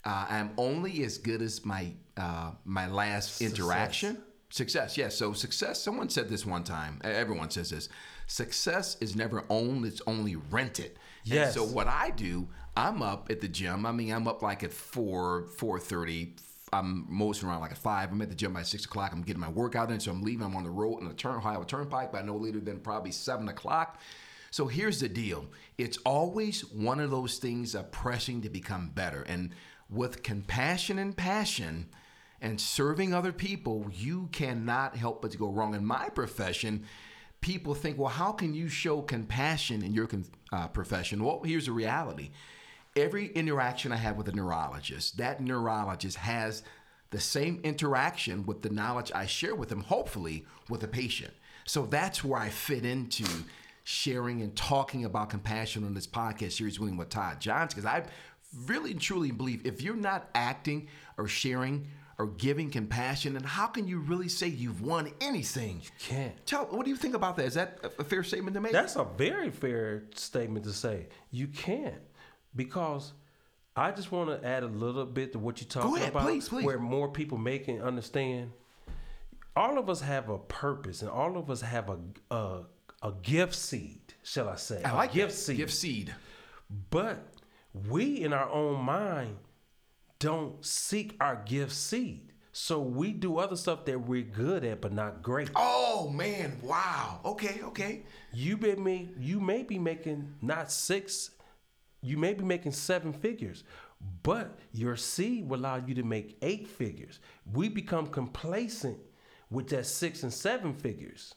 uh, 0.05 0.27
I'm 0.29 0.51
only 0.57 1.05
as 1.05 1.19
good 1.19 1.43
as 1.43 1.65
my 1.65 1.93
uh, 2.17 2.53
my 2.65 2.87
last 2.89 3.41
interaction. 3.41 4.23
Success, 4.51 4.97
yes. 4.99 5.15
So 5.17 5.33
success. 5.33 5.81
Someone 5.81 6.09
said 6.09 6.29
this 6.29 6.45
one 6.45 6.65
time. 6.65 7.01
Everyone 7.05 7.51
says 7.51 7.71
this. 7.71 7.89
Success 8.27 8.97
is 9.01 9.15
never 9.17 9.45
owned; 9.49 9.85
it's 9.85 10.03
only 10.07 10.37
rented. 10.37 10.93
And 11.25 11.35
Yes. 11.35 11.55
so 11.55 11.65
what 11.65 11.87
I 11.87 12.11
do, 12.11 12.49
I'm 12.77 13.03
up 13.03 13.31
at 13.31 13.41
the 13.41 13.49
gym. 13.49 13.85
I 13.85 13.93
mean, 13.93 14.13
I'm 14.13 14.27
up 14.27 14.43
like 14.43 14.63
at 14.65 14.73
four, 14.73 15.47
four 15.59 15.79
thirty. 15.79 16.37
I'm 16.73 17.05
mosing 17.09 17.49
around 17.49 17.61
like 17.61 17.73
at 17.73 17.79
five. 17.79 18.13
I'm 18.13 18.23
at 18.23 18.29
the 18.29 18.35
gym 18.35 18.53
by 18.53 18.63
six 18.63 18.85
o'clock. 18.85 19.13
I'm 19.13 19.23
getting 19.23 19.41
my 19.41 19.49
workout 19.51 19.91
in, 19.91 19.99
so 20.01 20.11
I'm 20.13 20.23
leaving. 20.23 20.47
I'm 20.47 20.55
on 20.57 20.65
the 20.65 20.71
road 20.71 20.99
on 21.01 21.09
the 21.09 21.15
turn 21.15 21.35
high 21.41 21.51
Ohio 21.55 21.65
Turnpike 21.65 22.13
by 22.13 22.23
no 22.23 22.37
later 22.37 22.61
than 22.61 22.79
probably 22.81 23.11
seven 23.13 23.49
o'clock. 23.49 24.01
So 24.53 24.67
here's 24.67 25.01
the 25.01 25.09
deal: 25.09 25.47
it's 25.79 25.99
always 25.99 26.63
one 26.73 26.99
of 27.01 27.11
those 27.11 27.39
things 27.39 27.75
of 27.75 27.91
pressing 27.93 28.43
to 28.43 28.49
become 28.49 28.91
better, 28.95 29.23
and 29.23 29.51
with 29.91 30.23
compassion 30.23 30.99
and 30.99 31.17
passion 31.17 31.89
and 32.41 32.61
serving 32.61 33.13
other 33.13 33.33
people, 33.33 33.87
you 33.93 34.29
cannot 34.33 34.97
help 34.97 35.23
but 35.23 35.31
to 35.33 35.39
go 35.39 35.51
wrong. 35.51 35.75
In 35.75 35.85
my 35.85 36.09
profession, 36.09 36.85
people 37.41 37.75
think, 37.75 37.99
well, 37.99 38.09
how 38.09 38.33
can 38.33 38.55
you 38.55 38.69
show 38.69 39.03
compassion 39.03 39.83
in 39.83 39.93
your 39.93 40.09
uh, 40.53 40.69
profession? 40.69 41.23
Well, 41.23 41.43
here's 41.45 41.67
the 41.67 41.73
reality. 41.73 42.31
Every 42.97 43.29
interaction 43.33 43.93
I 43.93 43.97
have 43.97 44.17
with 44.17 44.29
a 44.29 44.33
neurologist, 44.33 45.19
that 45.19 45.41
neurologist 45.41 46.17
has 46.17 46.63
the 47.11 47.21
same 47.21 47.61
interaction 47.63 48.47
with 48.47 48.63
the 48.63 48.71
knowledge 48.71 49.13
I 49.15 49.27
share 49.27 49.55
with 49.55 49.69
them, 49.69 49.83
hopefully 49.83 50.47
with 50.69 50.83
a 50.83 50.89
patient. 50.89 51.33
So 51.65 51.87
that's 51.87 52.25
where 52.25 52.41
I 52.41 52.49
fit 52.49 52.85
into 52.85 53.25
sharing 53.85 54.43
and 54.43 54.55
talking 54.57 55.05
about 55.05 55.31
compassion 55.31 55.85
on 55.85 55.95
this 55.95 56.07
podcast 56.07 56.53
series, 56.53 56.79
Winning 56.79 56.97
with 56.97 57.09
Todd 57.09 57.41
Johnson, 57.41 57.81
because 57.81 57.91
I 57.91 58.05
really 58.67 58.93
and 58.93 59.01
truly 59.01 59.31
believe 59.31 59.67
if 59.67 59.83
you're 59.83 59.97
not 59.97 60.29
acting 60.35 60.89
or 61.17 61.27
sharing 61.29 61.87
or 62.19 62.27
giving 62.27 62.71
compassion, 62.71 63.33
then 63.33 63.43
how 63.43 63.67
can 63.67 63.89
you 63.89 63.99
really 63.99 64.29
say 64.29 64.47
you've 64.47 64.83
won 64.83 65.11
anything? 65.21 65.81
You 65.83 65.91
can't. 65.99 66.47
Tell 66.47 66.67
what 66.67 66.85
do 66.85 66.91
you 66.91 66.97
think 66.97 67.15
about 67.15 67.37
that? 67.37 67.47
Is 67.47 67.55
that 67.55 67.79
a 67.99 68.05
fair 68.05 68.23
statement 68.23 68.55
to 68.55 68.61
make? 68.61 68.73
That's 68.73 68.97
a 68.97 69.05
very 69.05 69.51
fair 69.51 70.05
statement 70.15 70.65
to 70.67 70.73
say. 70.73 71.07
You 71.31 71.47
can't 71.47 72.03
because 72.55 73.13
I 73.77 73.91
just 73.93 74.13
want 74.13 74.29
to 74.29 74.47
add 74.47 74.63
a 74.63 74.67
little 74.69 75.07
bit 75.07 75.33
to 75.33 75.39
what 75.39 75.61
you're 75.61 75.69
talking 75.69 75.97
ahead, 75.97 76.11
about, 76.11 76.25
please, 76.25 76.49
please. 76.49 76.65
where 76.65 76.79
more 76.79 77.09
people 77.09 77.39
make 77.39 77.69
and 77.69 77.81
understand. 77.83 78.53
All 79.57 79.79
of 79.79 79.89
us 79.89 80.01
have 80.01 80.29
a 80.29 80.39
purpose, 80.39 81.03
and 81.03 81.11
all 81.11 81.37
of 81.37 81.51
us 81.51 81.61
have 81.63 81.89
a 81.89 81.99
a, 82.35 82.61
a 83.03 83.13
gift 83.23 83.55
seed, 83.55 84.01
shall 84.23 84.49
I 84.49 84.57
say? 84.57 84.83
I 84.83 84.93
like 84.93 85.13
a 85.13 85.15
gift 85.15 85.31
that. 85.31 85.37
seed. 85.37 85.57
Gift 85.57 85.73
seed. 85.73 86.15
But 86.91 87.30
we, 87.73 88.21
in 88.21 88.33
our 88.33 88.51
own 88.51 88.83
mind, 88.83 89.37
don't 90.19 90.65
seek 90.65 91.17
our 91.21 91.37
gift 91.45 91.73
seed. 91.73 92.33
So 92.53 92.81
we 92.81 93.13
do 93.13 93.39
other 93.39 93.57
stuff 93.57 93.85
that 93.85 94.01
we're 94.01 94.23
good 94.23 94.65
at, 94.65 94.81
but 94.81 94.93
not 94.93 95.23
great. 95.23 95.51
Oh 95.55 96.09
man! 96.09 96.59
Wow. 96.63 97.21
Okay. 97.25 97.61
Okay. 97.63 98.03
You 98.33 98.57
may 98.57 98.75
me 98.75 99.11
you 99.19 99.41
may 99.41 99.63
be 99.63 99.79
making 99.79 100.35
not 100.43 100.73
six, 100.73 101.31
you 102.03 102.17
may 102.19 102.35
be 102.35 102.45
making 102.45 102.73
seven 102.73 103.13
figures, 103.13 103.63
but 104.23 104.59
your 104.73 104.97
seed 104.97 105.49
will 105.49 105.61
allow 105.61 105.77
you 105.77 105.95
to 105.95 106.03
make 106.03 106.37
eight 106.43 106.67
figures. 106.67 107.21
We 107.53 107.69
become 107.69 108.09
complacent 108.09 108.99
with 109.49 109.69
that 109.69 109.87
six 109.87 110.25
and 110.25 110.33
seven 110.33 110.75
figures, 110.75 111.35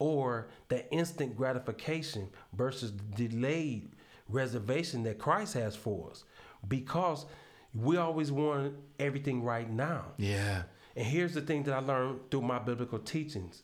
or 0.00 0.48
that 0.68 0.88
instant 0.90 1.36
gratification 1.36 2.28
versus 2.54 2.90
delayed 2.90 3.92
reservation 4.30 5.02
that 5.04 5.18
Christ 5.18 5.54
has 5.54 5.76
for 5.76 6.10
us, 6.10 6.24
because 6.66 7.26
we 7.74 7.96
always 7.96 8.32
want 8.32 8.74
everything 8.98 9.42
right 9.42 9.70
now. 9.70 10.12
Yeah. 10.16 10.62
And 10.96 11.06
here's 11.06 11.34
the 11.34 11.40
thing 11.40 11.62
that 11.64 11.74
I 11.74 11.78
learned 11.78 12.30
through 12.30 12.42
my 12.42 12.58
biblical 12.58 12.98
teachings: 12.98 13.62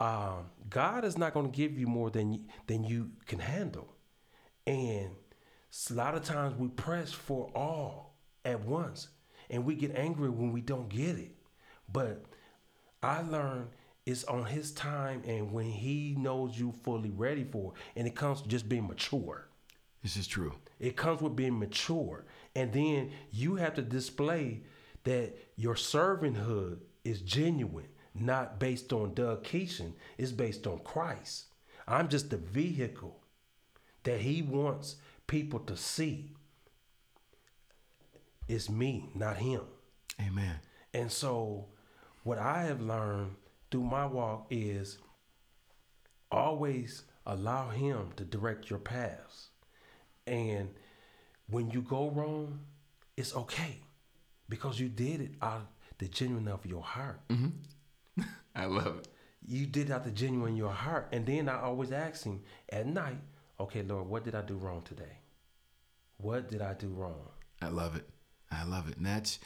um, 0.00 0.50
God 0.68 1.04
is 1.04 1.16
not 1.16 1.34
going 1.34 1.50
to 1.50 1.56
give 1.56 1.78
you 1.78 1.86
more 1.86 2.10
than 2.10 2.46
than 2.66 2.84
you 2.84 3.10
can 3.26 3.38
handle, 3.38 3.94
and 4.66 5.10
a 5.90 5.92
lot 5.92 6.14
of 6.14 6.24
times 6.24 6.56
we 6.56 6.68
press 6.68 7.12
for 7.12 7.50
all 7.54 8.16
at 8.44 8.64
once, 8.64 9.08
and 9.50 9.64
we 9.64 9.74
get 9.74 9.94
angry 9.96 10.28
when 10.28 10.52
we 10.52 10.60
don't 10.60 10.88
get 10.88 11.18
it. 11.18 11.34
But 11.90 12.24
I 13.02 13.22
learned 13.22 13.68
it's 14.04 14.24
on 14.24 14.44
His 14.44 14.72
time, 14.72 15.22
and 15.26 15.52
when 15.52 15.66
He 15.66 16.14
knows 16.18 16.58
you 16.58 16.72
fully 16.84 17.10
ready 17.10 17.44
for, 17.44 17.72
it, 17.72 17.98
and 17.98 18.06
it 18.06 18.14
comes 18.14 18.42
to 18.42 18.48
just 18.48 18.68
being 18.68 18.86
mature. 18.86 19.47
This 20.08 20.16
is 20.16 20.26
true. 20.26 20.54
It 20.80 20.96
comes 20.96 21.20
with 21.20 21.36
being 21.36 21.58
mature. 21.58 22.24
And 22.54 22.72
then 22.72 23.10
you 23.30 23.56
have 23.56 23.74
to 23.74 23.82
display 23.82 24.62
that 25.04 25.36
your 25.54 25.74
servanthood 25.74 26.78
is 27.04 27.20
genuine, 27.20 27.88
not 28.14 28.58
based 28.58 28.90
on 28.94 29.12
Doug 29.12 29.44
Keeshan, 29.44 29.92
it's 30.16 30.32
based 30.32 30.66
on 30.66 30.78
Christ. 30.78 31.48
I'm 31.86 32.08
just 32.08 32.30
the 32.30 32.38
vehicle 32.38 33.20
that 34.04 34.22
he 34.22 34.40
wants 34.40 34.96
people 35.26 35.60
to 35.60 35.76
see. 35.76 36.32
It's 38.48 38.70
me, 38.70 39.10
not 39.14 39.36
him. 39.36 39.60
Amen. 40.18 40.54
And 40.94 41.12
so, 41.12 41.66
what 42.22 42.38
I 42.38 42.62
have 42.62 42.80
learned 42.80 43.36
through 43.70 43.84
my 43.84 44.06
walk 44.06 44.46
is 44.48 44.96
always 46.30 47.02
allow 47.26 47.68
him 47.68 48.12
to 48.16 48.24
direct 48.24 48.70
your 48.70 48.78
paths. 48.78 49.50
And 50.28 50.70
when 51.48 51.70
you 51.70 51.82
go 51.82 52.10
wrong, 52.10 52.60
it's 53.16 53.34
okay 53.34 53.78
because 54.48 54.78
you 54.78 54.88
did 54.88 55.20
it 55.20 55.32
out 55.42 55.56
of 55.56 55.66
the 55.98 56.06
genuine 56.08 56.48
of 56.48 56.64
your 56.66 56.82
heart. 56.82 57.20
Mm-hmm. 57.28 58.22
I 58.54 58.66
love 58.66 58.98
it. 58.98 59.08
You 59.46 59.66
did 59.66 59.90
it 59.90 59.92
out 59.92 60.04
the 60.04 60.10
genuine 60.10 60.56
your 60.56 60.72
heart. 60.72 61.08
And 61.12 61.24
then 61.26 61.48
I 61.48 61.60
always 61.60 61.92
ask 61.92 62.24
him 62.24 62.42
at 62.68 62.86
night, 62.86 63.18
okay, 63.58 63.82
Lord, 63.82 64.06
what 64.06 64.24
did 64.24 64.34
I 64.34 64.42
do 64.42 64.56
wrong 64.56 64.82
today? 64.82 65.18
What 66.18 66.48
did 66.50 66.60
I 66.60 66.74
do 66.74 66.88
wrong? 66.88 67.28
I 67.62 67.68
love 67.68 67.96
it. 67.96 68.08
I 68.50 68.64
love 68.64 68.88
it. 68.88 68.96
And 68.96 69.06
that's 69.06 69.38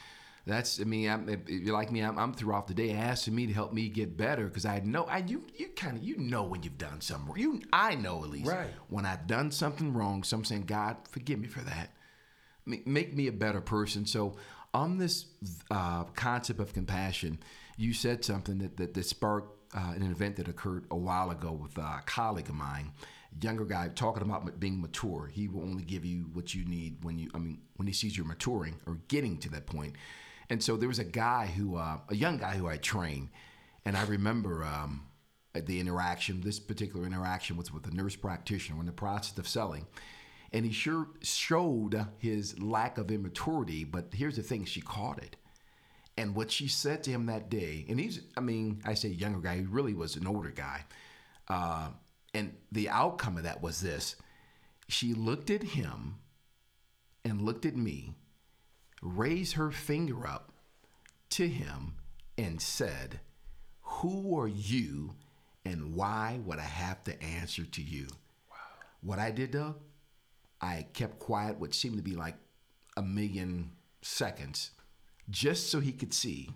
that's 0.47 0.81
I 0.81 0.85
mean, 0.85 1.09
I'm, 1.09 1.29
if 1.29 1.49
you're 1.49 1.73
like 1.75 1.93
me, 1.93 2.01
I'm, 2.01 2.19
I'm 2.19 2.33
throughout 2.33 2.67
the 2.67 2.75
day 2.75 2.93
asking 2.93 3.35
me 3.35 3.47
to 3.47 3.53
help 3.53 3.73
me 3.73 3.89
get 3.89 4.17
better 4.17 4.47
because 4.47 4.65
I 4.67 4.81
know 4.81 5.05
I 5.05 5.19
you 5.19 5.43
you 5.57 5.69
kind 5.69 5.97
of 5.97 6.03
you 6.03 6.17
know 6.19 6.43
when 6.43 6.63
you've 6.63 6.79
done 6.79 7.01
something 7.01 7.29
wrong. 7.29 7.39
You 7.39 7.61
I 7.73 7.95
know 7.95 8.25
at 8.25 8.31
least 8.31 8.51
Right. 8.51 8.71
when 8.89 9.07
I've 9.07 9.27
done 9.27 9.51
something 9.51 9.93
wrong. 9.93 10.25
So 10.25 10.37
I'm 10.37 10.45
saying, 10.45 10.63
God, 10.65 10.97
forgive 11.11 11.39
me 11.39 11.49
for 11.49 11.61
that. 11.61 11.91
Make 12.65 13.15
me 13.15 13.27
a 13.27 13.33
better 13.33 13.61
person. 13.61 14.07
So 14.07 14.37
on 14.73 14.99
this 14.99 15.27
uh, 15.71 16.05
concept 16.15 16.61
of 16.61 16.73
compassion, 16.73 17.39
you 17.77 17.93
said 17.93 18.25
something 18.25 18.59
that 18.59 18.77
that, 18.77 18.95
that 18.95 19.05
sparked 19.05 19.59
uh, 19.75 19.93
an 19.97 20.03
event 20.03 20.37
that 20.37 20.49
occurred 20.49 20.85
a 20.91 20.97
while 20.97 21.31
ago 21.31 21.53
with 21.53 21.77
a 21.79 22.03
colleague 22.07 22.49
of 22.49 22.55
mine, 22.55 22.93
younger 23.41 23.65
guy, 23.65 23.89
talking 23.89 24.23
about 24.23 24.61
being 24.61 24.81
mature. 24.81 25.31
He 25.33 25.49
will 25.49 25.63
only 25.63 25.83
give 25.83 26.05
you 26.05 26.27
what 26.35 26.55
you 26.55 26.65
need 26.65 27.03
when 27.03 27.19
you, 27.19 27.31
I 27.35 27.39
mean, 27.39 27.63
when 27.77 27.87
he 27.87 27.93
sees 27.93 28.17
you're 28.17 28.27
maturing 28.27 28.75
or 28.87 28.99
getting 29.09 29.39
to 29.39 29.49
that 29.51 29.67
point. 29.67 29.95
And 30.53 30.63
so 30.63 30.77
there 30.77 30.87
was 30.87 30.99
a 30.99 31.05
guy 31.05 31.47
who, 31.47 31.77
uh, 31.77 31.97
a 32.11 32.15
young 32.15 32.37
guy 32.37 32.59
who 32.59 32.69
I 32.69 32.77
trained, 32.77 33.31
and 33.87 33.97
I 33.97 34.05
remember 34.05 34.63
um, 34.67 35.07
the 35.55 35.81
interaction. 35.81 36.43
This 36.43 36.61
particular 36.61 37.07
interaction 37.07 37.57
was 37.57 37.73
with 37.73 37.87
a 37.87 37.91
nurse 37.91 38.17
practitioner 38.17 38.79
in 38.79 38.85
the 38.85 38.93
process 38.93 39.39
of 39.39 39.49
selling, 39.49 39.87
and 40.53 40.67
he 40.67 40.71
sure 40.71 41.07
showed 41.23 42.05
his 42.19 42.61
lack 42.61 42.99
of 42.99 43.11
immaturity. 43.11 43.85
But 43.85 44.09
here's 44.13 44.37
the 44.37 44.43
thing: 44.43 44.67
she 44.67 44.83
caught 44.83 45.23
it. 45.23 45.37
And 46.19 46.35
what 46.35 46.51
she 46.51 46.69
said 46.69 47.03
to 47.05 47.11
him 47.11 47.25
that 47.27 47.49
day, 47.49 47.87
and 47.89 47.99
he's, 47.99 48.21
I 48.37 48.41
mean, 48.41 48.83
I 48.85 48.93
say 48.93 49.09
younger 49.09 49.41
guy, 49.41 49.57
he 49.57 49.63
really 49.63 49.95
was 49.95 50.17
an 50.17 50.27
older 50.27 50.51
guy. 50.51 50.85
Uh, 51.49 51.89
and 52.35 52.53
the 52.71 52.91
outcome 52.91 53.39
of 53.39 53.45
that 53.45 53.63
was 53.63 53.81
this 53.81 54.17
she 54.87 55.15
looked 55.15 55.49
at 55.49 55.63
him 55.63 56.17
and 57.25 57.41
looked 57.41 57.65
at 57.65 57.75
me, 57.75 58.13
raised 59.03 59.55
her 59.55 59.71
finger 59.71 60.27
up 60.27 60.53
to 61.31 61.49
him, 61.49 61.95
and 62.39 62.61
said, 62.61 63.21
Who 63.83 64.39
are 64.39 64.49
you 64.49 65.15
and 65.65 65.95
why 65.95 66.41
would 66.45 66.59
I 66.59 66.63
have 66.63 67.05
to 67.05 67.23
answer 67.23 67.65
to 67.65 67.83
you? 67.83 68.09
What 69.01 69.19
I 69.19 69.31
did, 69.31 69.53
Doug, 69.53 69.77
I 70.61 70.87
kept 70.93 71.19
quiet, 71.19 71.59
what 71.59 71.75
seemed 71.75 71.97
to 71.97 72.03
be 72.03 72.15
like 72.15 72.37
a 72.97 73.03
million 73.03 73.73
seconds, 74.03 74.71
just 75.31 75.71
so 75.71 75.81
he 75.81 75.93
could 75.93 76.15
see 76.15 76.51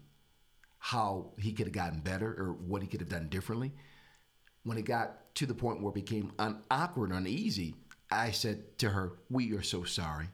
how 0.78 1.32
he 1.38 1.52
could 1.52 1.66
have 1.66 1.74
gotten 1.74 2.00
better 2.00 2.28
or 2.38 2.52
what 2.52 2.82
he 2.82 2.88
could 2.88 3.00
have 3.00 3.08
done 3.08 3.28
differently. 3.28 3.72
When 4.62 4.78
it 4.78 4.84
got 4.84 5.34
to 5.36 5.46
the 5.46 5.54
point 5.54 5.80
where 5.80 5.90
it 5.90 5.94
became 5.94 6.32
un- 6.38 6.62
awkward, 6.70 7.12
uneasy, 7.12 7.76
I 8.10 8.30
said 8.30 8.78
to 8.78 8.90
her, 8.90 9.14
We 9.30 9.52
are 9.54 9.62
so 9.62 9.84
sorry. 9.84 10.28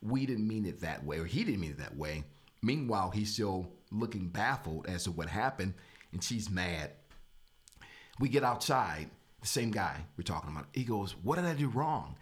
We 0.00 0.26
didn't 0.26 0.46
mean 0.46 0.64
it 0.64 0.80
that 0.80 1.04
way, 1.04 1.18
or 1.18 1.24
he 1.24 1.44
didn't 1.44 1.60
mean 1.60 1.72
it 1.72 1.78
that 1.78 1.96
way. 1.96 2.24
Meanwhile, 2.62 3.10
he's 3.10 3.32
still 3.32 3.72
looking 3.90 4.28
baffled 4.28 4.86
as 4.86 5.04
to 5.04 5.10
what 5.10 5.28
happened, 5.28 5.74
and 6.12 6.22
she's 6.22 6.50
mad. 6.50 6.90
We 8.20 8.28
get 8.28 8.44
outside, 8.44 9.10
the 9.40 9.46
same 9.46 9.70
guy 9.70 9.96
we're 10.16 10.24
talking 10.24 10.50
about. 10.50 10.66
He 10.72 10.84
goes, 10.84 11.14
What 11.22 11.36
did 11.36 11.44
I 11.44 11.54
do 11.54 11.68
wrong? 11.68 12.16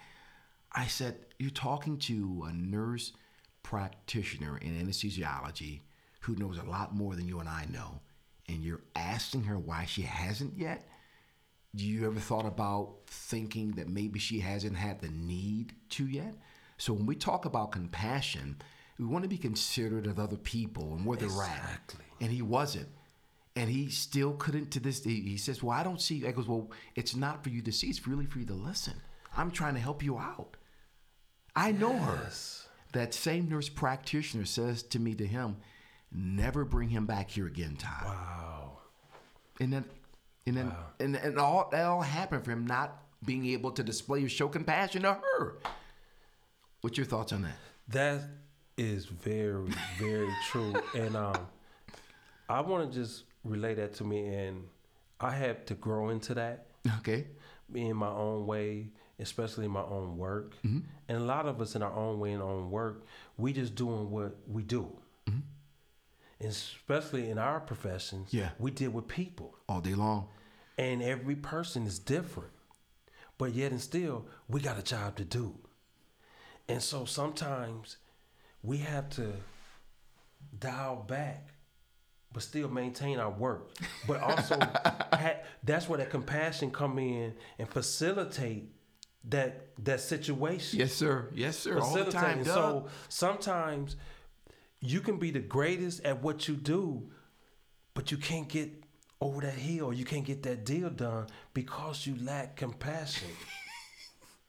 I 0.73 0.87
said, 0.87 1.16
You're 1.38 1.50
talking 1.50 1.99
to 2.00 2.47
a 2.49 2.52
nurse 2.52 3.12
practitioner 3.62 4.59
in 4.59 4.87
anesthesiology 4.87 5.80
who 6.21 6.37
knows 6.37 6.59
a 6.59 6.68
lot 6.68 6.95
more 6.95 7.14
than 7.14 7.28
you 7.28 7.40
and 7.40 7.49
I 7.49 7.66
know, 7.73 8.00
and 8.49 8.62
you're 8.62 8.83
asking 8.95 9.45
her 9.45 9.59
why 9.59 9.85
she 9.87 10.02
hasn't 10.02 10.56
yet? 10.56 10.87
Do 11.75 11.85
you 11.85 12.06
ever 12.06 12.21
thought 12.21 12.47
about 12.47 12.95
thinking 13.06 13.73
that 13.73 13.88
maybe 13.88 14.18
she 14.18 14.40
hasn't 14.40 14.76
had 14.76 15.00
the 15.00 15.09
need 15.09 15.75
to 15.90 16.06
yet? 16.06 16.35
So 16.78 16.92
when 16.92 17.06
we 17.06 17.14
talk 17.14 17.45
about 17.45 17.73
compassion, 17.73 18.56
we 18.99 19.04
want 19.04 19.25
to 19.25 19.28
be 19.28 19.38
considerate 19.38 20.06
of 20.06 20.18
other 20.18 20.37
people 20.37 20.95
and 20.95 21.04
where 21.04 21.16
they're 21.16 21.42
at. 21.42 21.95
And 22.21 22.30
he 22.30 22.42
wasn't. 22.42 22.88
And 23.54 23.71
he 23.71 23.88
still 23.88 24.35
couldn't 24.35 24.71
to 24.73 24.80
this 24.80 25.00
day. 25.00 25.21
He 25.21 25.38
says, 25.38 25.62
Well, 25.62 25.76
I 25.76 25.83
don't 25.83 26.00
see. 26.00 26.26
I 26.26 26.33
goes, 26.33 26.47
Well, 26.47 26.71
it's 26.95 27.16
not 27.16 27.42
for 27.42 27.50
you 27.50 27.62
to 27.62 27.73
see, 27.73 27.88
it's 27.88 28.06
really 28.06 28.26
for 28.26 28.38
you 28.38 28.47
to 28.47 28.54
listen. 28.54 29.00
I'm 29.37 29.50
trying 29.50 29.75
to 29.75 29.80
help 29.80 30.02
you 30.02 30.18
out. 30.18 30.56
I 31.54 31.73
know 31.73 31.95
her. 31.95 32.30
That 32.92 33.14
same 33.14 33.49
nurse 33.49 33.68
practitioner 33.68 34.45
says 34.45 34.83
to 34.85 34.99
me 34.99 35.14
to 35.14 35.26
him, 35.26 35.56
Never 36.12 36.64
bring 36.64 36.90
him 36.90 37.06
back 37.06 37.30
here 37.30 37.47
again, 37.47 37.76
Todd. 37.76 38.04
Wow. 38.04 38.78
And 39.61 39.73
then 39.73 39.85
and 40.47 40.56
then 40.56 40.73
and, 41.00 41.16
and 41.16 41.38
all 41.38 41.68
that 41.73 41.85
all 41.85 42.02
happened 42.02 42.45
for 42.45 42.52
him 42.52 42.66
not 42.66 43.02
being 43.25 43.47
able 43.47 43.73
to 43.73 43.83
display 43.83 44.23
or 44.23 44.28
show 44.28 44.49
compassion 44.49 45.02
to 45.02 45.14
her. 45.14 45.56
What's 46.86 46.98
your 46.98 47.04
thoughts 47.06 47.32
on 47.32 47.42
that? 47.42 47.56
That 47.88 48.20
is 48.78 49.06
very, 49.06 49.68
very 49.98 50.32
true. 50.52 50.72
And 50.94 51.16
um, 51.16 51.34
I 52.48 52.60
want 52.60 52.92
to 52.92 52.96
just 52.96 53.24
relay 53.42 53.74
that 53.74 53.94
to 53.94 54.04
me, 54.04 54.24
and 54.28 54.62
I 55.18 55.32
had 55.32 55.66
to 55.66 55.74
grow 55.74 56.10
into 56.10 56.32
that 56.34 56.66
Okay. 56.98 57.26
in 57.74 57.96
my 57.96 58.06
own 58.10 58.46
way, 58.46 58.90
especially 59.18 59.64
in 59.64 59.72
my 59.72 59.82
own 59.82 60.16
work. 60.16 60.54
Mm-hmm. 60.64 60.78
And 61.08 61.18
a 61.18 61.24
lot 61.24 61.46
of 61.46 61.60
us 61.60 61.74
in 61.74 61.82
our 61.82 61.92
own 61.92 62.20
way 62.20 62.30
and 62.34 62.40
our 62.40 62.48
own 62.52 62.70
work, 62.70 63.04
we 63.36 63.52
just 63.52 63.74
doing 63.74 64.08
what 64.12 64.36
we 64.46 64.62
do. 64.62 64.82
Mm-hmm. 65.28 65.40
And 66.38 66.48
especially 66.50 67.30
in 67.30 67.38
our 67.38 67.58
professions, 67.58 68.32
Yeah. 68.32 68.50
we 68.60 68.70
deal 68.70 68.92
with 68.92 69.08
people. 69.08 69.56
All 69.68 69.80
day 69.80 69.94
long. 69.96 70.28
And 70.78 71.02
every 71.02 71.34
person 71.34 71.84
is 71.84 71.98
different. 71.98 72.52
But 73.38 73.54
yet 73.54 73.72
and 73.72 73.80
still, 73.80 74.28
we 74.48 74.60
got 74.60 74.78
a 74.78 74.84
job 74.84 75.16
to 75.16 75.24
do. 75.24 75.58
And 76.68 76.82
so 76.82 77.04
sometimes 77.04 77.96
we 78.62 78.78
have 78.78 79.08
to 79.11 79.32
dial 80.58 80.96
back, 80.96 81.54
but 82.32 82.42
still 82.42 82.68
maintain 82.68 83.18
our 83.18 83.30
work. 83.30 83.70
But 84.06 84.20
also, 84.20 84.58
ha- 84.61 85.37
that's 85.62 85.88
where 85.88 85.99
that 85.99 86.11
compassion 86.11 86.70
come 86.70 86.99
in 86.99 87.35
and 87.58 87.68
facilitate 87.68 88.70
that 89.28 89.68
that 89.85 90.00
situation. 90.00 90.78
Yes, 90.78 90.92
sir. 90.92 91.28
Yes, 91.35 91.58
sir. 91.58 91.78
All 91.78 91.94
the 91.94 92.11
time. 92.11 92.42
Doug. 92.42 92.46
So 92.46 92.88
sometimes 93.08 93.96
you 94.80 95.00
can 95.00 95.18
be 95.18 95.30
the 95.30 95.40
greatest 95.40 96.04
at 96.04 96.23
what 96.23 96.49
you 96.49 96.54
do, 96.56 97.11
but 97.94 98.11
you 98.11 98.16
can't 98.18 98.49
get 98.49 98.70
over 99.20 99.40
that 99.40 99.54
hill. 99.54 99.92
You 99.92 100.04
can't 100.04 100.25
get 100.25 100.42
that 100.44 100.64
deal 100.64 100.90
done 100.90 101.26
because 101.54 102.06
you 102.06 102.16
lack 102.23 102.56
compassion. 102.56 103.28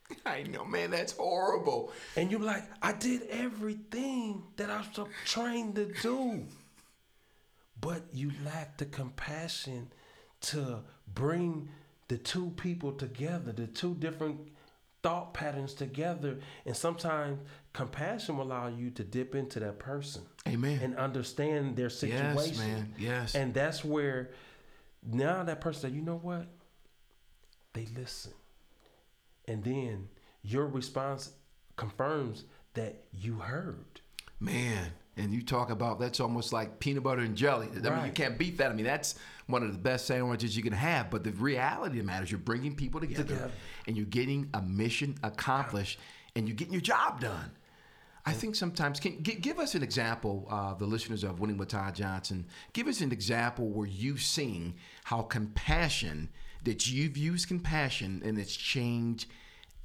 I 0.25 0.43
know, 0.43 0.65
man. 0.65 0.91
That's 0.91 1.13
horrible. 1.13 1.91
And 2.15 2.31
you're 2.31 2.39
like, 2.39 2.63
I 2.81 2.93
did 2.93 3.23
everything 3.29 4.43
that 4.57 4.69
I 4.69 4.77
was 4.77 5.07
trained 5.25 5.75
to 5.75 5.91
do. 6.01 6.45
But 7.79 8.03
you 8.13 8.31
lack 8.45 8.77
the 8.77 8.85
compassion 8.85 9.91
to 10.41 10.79
bring 11.13 11.69
the 12.07 12.17
two 12.17 12.51
people 12.51 12.91
together, 12.91 13.51
the 13.51 13.67
two 13.67 13.95
different 13.95 14.39
thought 15.03 15.33
patterns 15.33 15.73
together. 15.73 16.39
And 16.65 16.75
sometimes 16.75 17.39
compassion 17.73 18.37
will 18.37 18.45
allow 18.45 18.67
you 18.67 18.89
to 18.91 19.03
dip 19.03 19.35
into 19.35 19.59
that 19.59 19.77
person 19.77 20.23
Amen. 20.47 20.79
and 20.81 20.95
understand 20.97 21.75
their 21.75 21.89
situation. 21.89 22.35
Yes, 22.35 22.57
man. 22.57 22.93
Yes. 22.97 23.35
And 23.35 23.53
that's 23.53 23.83
where 23.85 24.31
now 25.05 25.43
that 25.43 25.61
person 25.61 25.81
said, 25.81 25.93
you 25.93 26.01
know 26.01 26.17
what? 26.17 26.47
They 27.73 27.87
listen. 27.95 28.33
And 29.47 29.63
then 29.63 30.09
your 30.43 30.65
response 30.67 31.31
confirms 31.75 32.43
that 32.73 33.03
you 33.11 33.35
heard. 33.35 34.01
Man, 34.39 34.91
and 35.15 35.33
you 35.33 35.41
talk 35.41 35.71
about 35.71 35.99
that's 35.99 36.19
almost 36.19 36.53
like 36.53 36.79
peanut 36.79 37.03
butter 37.03 37.21
and 37.21 37.35
jelly. 37.35 37.67
I 37.73 37.89
mean, 37.89 38.05
you 38.05 38.11
can't 38.11 38.37
beat 38.37 38.57
that. 38.59 38.69
I 38.71 38.75
mean, 38.75 38.85
that's 38.85 39.15
one 39.47 39.63
of 39.63 39.71
the 39.71 39.79
best 39.79 40.05
sandwiches 40.05 40.55
you 40.55 40.61
can 40.61 40.73
have. 40.73 41.09
But 41.09 41.23
the 41.23 41.31
reality 41.31 41.99
of 41.99 42.05
the 42.05 42.11
matter 42.11 42.23
is, 42.25 42.31
you're 42.31 42.39
bringing 42.39 42.75
people 42.75 42.99
together, 42.99 43.23
Together. 43.23 43.51
and 43.87 43.97
you're 43.97 44.05
getting 44.05 44.49
a 44.53 44.61
mission 44.61 45.15
accomplished, 45.23 45.99
and 46.35 46.47
you're 46.47 46.55
getting 46.55 46.73
your 46.73 46.81
job 46.81 47.19
done. 47.19 47.51
I 48.27 48.33
think 48.33 48.55
sometimes 48.55 48.99
can 48.99 49.21
give 49.21 49.57
us 49.57 49.73
an 49.73 49.81
example, 49.81 50.47
uh, 50.51 50.73
the 50.73 50.85
listeners 50.85 51.23
of 51.23 51.39
Winning 51.39 51.57
with 51.57 51.69
Todd 51.69 51.95
Johnson. 51.95 52.45
Give 52.73 52.87
us 52.87 52.99
an 52.99 53.13
example 53.13 53.69
where 53.69 53.87
you've 53.87 54.21
seen 54.21 54.75
how 55.05 55.21
compassion 55.21 56.27
that 56.67 56.89
you've 56.91 57.17
used 57.17 57.47
compassion 57.47 58.21
and 58.25 58.37
it's 58.37 58.55
changed 58.55 59.25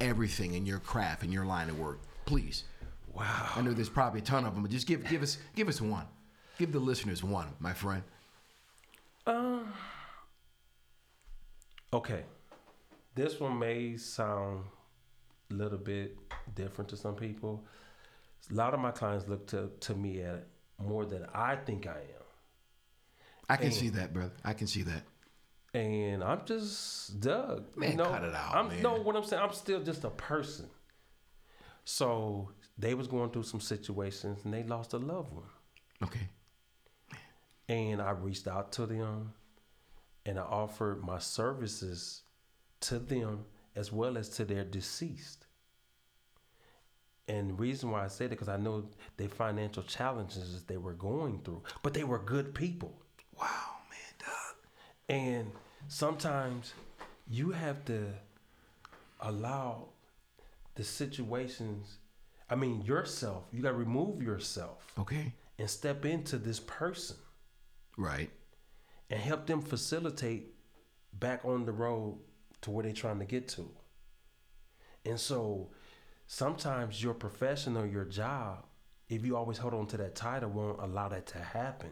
everything 0.01 0.53
in 0.53 0.65
your 0.65 0.79
craft 0.79 1.23
in 1.23 1.31
your 1.31 1.45
line 1.45 1.69
of 1.69 1.79
work. 1.79 1.99
Please. 2.25 2.65
Wow. 3.13 3.49
I 3.55 3.61
know 3.61 3.71
there's 3.73 3.89
probably 3.89 4.19
a 4.19 4.23
ton 4.23 4.43
of 4.45 4.53
them, 4.53 4.63
but 4.63 4.71
just 4.71 4.85
give 4.87 5.07
give 5.07 5.23
us 5.23 5.37
give 5.55 5.69
us 5.69 5.79
one. 5.81 6.05
Give 6.57 6.71
the 6.71 6.79
listeners 6.79 7.23
one, 7.23 7.47
my 7.59 7.73
friend. 7.73 8.03
Uh, 9.25 9.59
okay. 11.93 12.23
This 13.15 13.39
one 13.39 13.57
may 13.57 13.95
sound 13.97 14.65
a 15.51 15.53
little 15.53 15.77
bit 15.77 16.17
different 16.55 16.89
to 16.89 16.97
some 16.97 17.15
people. 17.15 17.63
A 18.51 18.53
lot 18.53 18.73
of 18.73 18.79
my 18.79 18.91
clients 18.91 19.27
look 19.27 19.47
to, 19.47 19.69
to 19.79 19.93
me 19.95 20.21
at 20.21 20.47
more 20.77 21.05
than 21.05 21.25
I 21.33 21.55
think 21.55 21.87
I 21.87 21.91
am. 21.91 22.23
I 23.49 23.55
can 23.55 23.67
And- 23.67 23.73
see 23.73 23.89
that, 23.89 24.13
brother. 24.13 24.33
I 24.43 24.53
can 24.53 24.67
see 24.67 24.81
that. 24.83 25.03
And 25.73 26.23
I'm 26.23 26.45
just 26.45 27.19
Doug. 27.19 27.75
Man, 27.75 27.91
you 27.91 27.97
know, 27.97 28.05
cut 28.05 28.23
it 28.23 28.35
out, 28.35 28.55
I'm, 28.55 28.67
man. 28.69 28.81
No, 28.81 28.95
what 29.01 29.15
I'm 29.15 29.23
saying, 29.23 29.41
I'm 29.41 29.53
still 29.53 29.81
just 29.81 30.03
a 30.03 30.09
person. 30.09 30.67
So 31.85 32.49
they 32.77 32.93
was 32.93 33.07
going 33.07 33.31
through 33.31 33.43
some 33.43 33.59
situations 33.59 34.39
and 34.45 34.53
they 34.53 34.63
lost 34.63 34.93
a 34.93 34.97
loved 34.97 35.33
one, 35.33 35.43
Okay. 36.03 36.29
and 37.67 38.01
I 38.01 38.11
reached 38.11 38.47
out 38.47 38.71
to 38.73 38.85
them, 38.85 39.33
and 40.25 40.39
I 40.39 40.43
offered 40.43 41.03
my 41.03 41.19
services 41.19 42.21
to 42.81 42.99
them 42.99 43.45
as 43.75 43.91
well 43.91 44.17
as 44.17 44.29
to 44.29 44.45
their 44.45 44.63
deceased. 44.63 45.45
And 47.27 47.49
the 47.51 47.53
reason 47.53 47.89
why 47.89 48.03
I 48.03 48.07
say 48.07 48.25
that 48.25 48.31
because 48.31 48.49
I 48.49 48.57
know 48.57 48.85
the 49.17 49.27
financial 49.27 49.83
challenges 49.83 50.53
that 50.53 50.67
they 50.67 50.77
were 50.77 50.93
going 50.93 51.39
through, 51.43 51.63
but 51.81 51.93
they 51.93 52.03
were 52.03 52.19
good 52.19 52.53
people. 52.53 53.01
Wow, 53.39 53.47
man, 53.89 54.13
Doug. 54.19 54.55
And 55.09 55.51
sometimes 55.87 56.73
you 57.29 57.51
have 57.51 57.85
to 57.85 58.07
allow 59.19 59.89
the 60.75 60.83
situations, 60.83 61.97
I 62.49 62.55
mean, 62.55 62.81
yourself, 62.81 63.45
you 63.51 63.61
got 63.61 63.69
to 63.71 63.77
remove 63.77 64.21
yourself 64.21 64.85
Okay. 64.97 65.33
and 65.59 65.69
step 65.69 66.05
into 66.05 66.37
this 66.37 66.59
person 66.59 67.17
Right. 67.97 68.31
and 69.09 69.19
help 69.19 69.45
them 69.45 69.61
facilitate 69.61 70.53
back 71.13 71.45
on 71.45 71.65
the 71.65 71.71
road 71.71 72.19
to 72.61 72.71
where 72.71 72.83
they're 72.83 72.93
trying 72.93 73.19
to 73.19 73.25
get 73.25 73.47
to. 73.49 73.69
And 75.05 75.19
so 75.19 75.69
sometimes 76.27 77.03
your 77.03 77.13
profession 77.13 77.77
or 77.77 77.85
your 77.85 78.05
job, 78.05 78.65
if 79.09 79.25
you 79.25 79.35
always 79.37 79.57
hold 79.57 79.73
on 79.73 79.85
to 79.87 79.97
that 79.97 80.15
title, 80.15 80.49
won't 80.49 80.81
allow 80.81 81.07
that 81.09 81.27
to 81.27 81.37
happen 81.39 81.91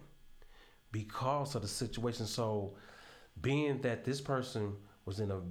because 0.91 1.53
of 1.55 1.61
the 1.61 1.67
situation. 1.67 2.25
So 2.25 2.75
being 3.39 3.81
that 3.81 4.03
this 4.03 4.21
person 4.21 4.75
was 5.05 5.19
in 5.19 5.31
a, 5.31 5.41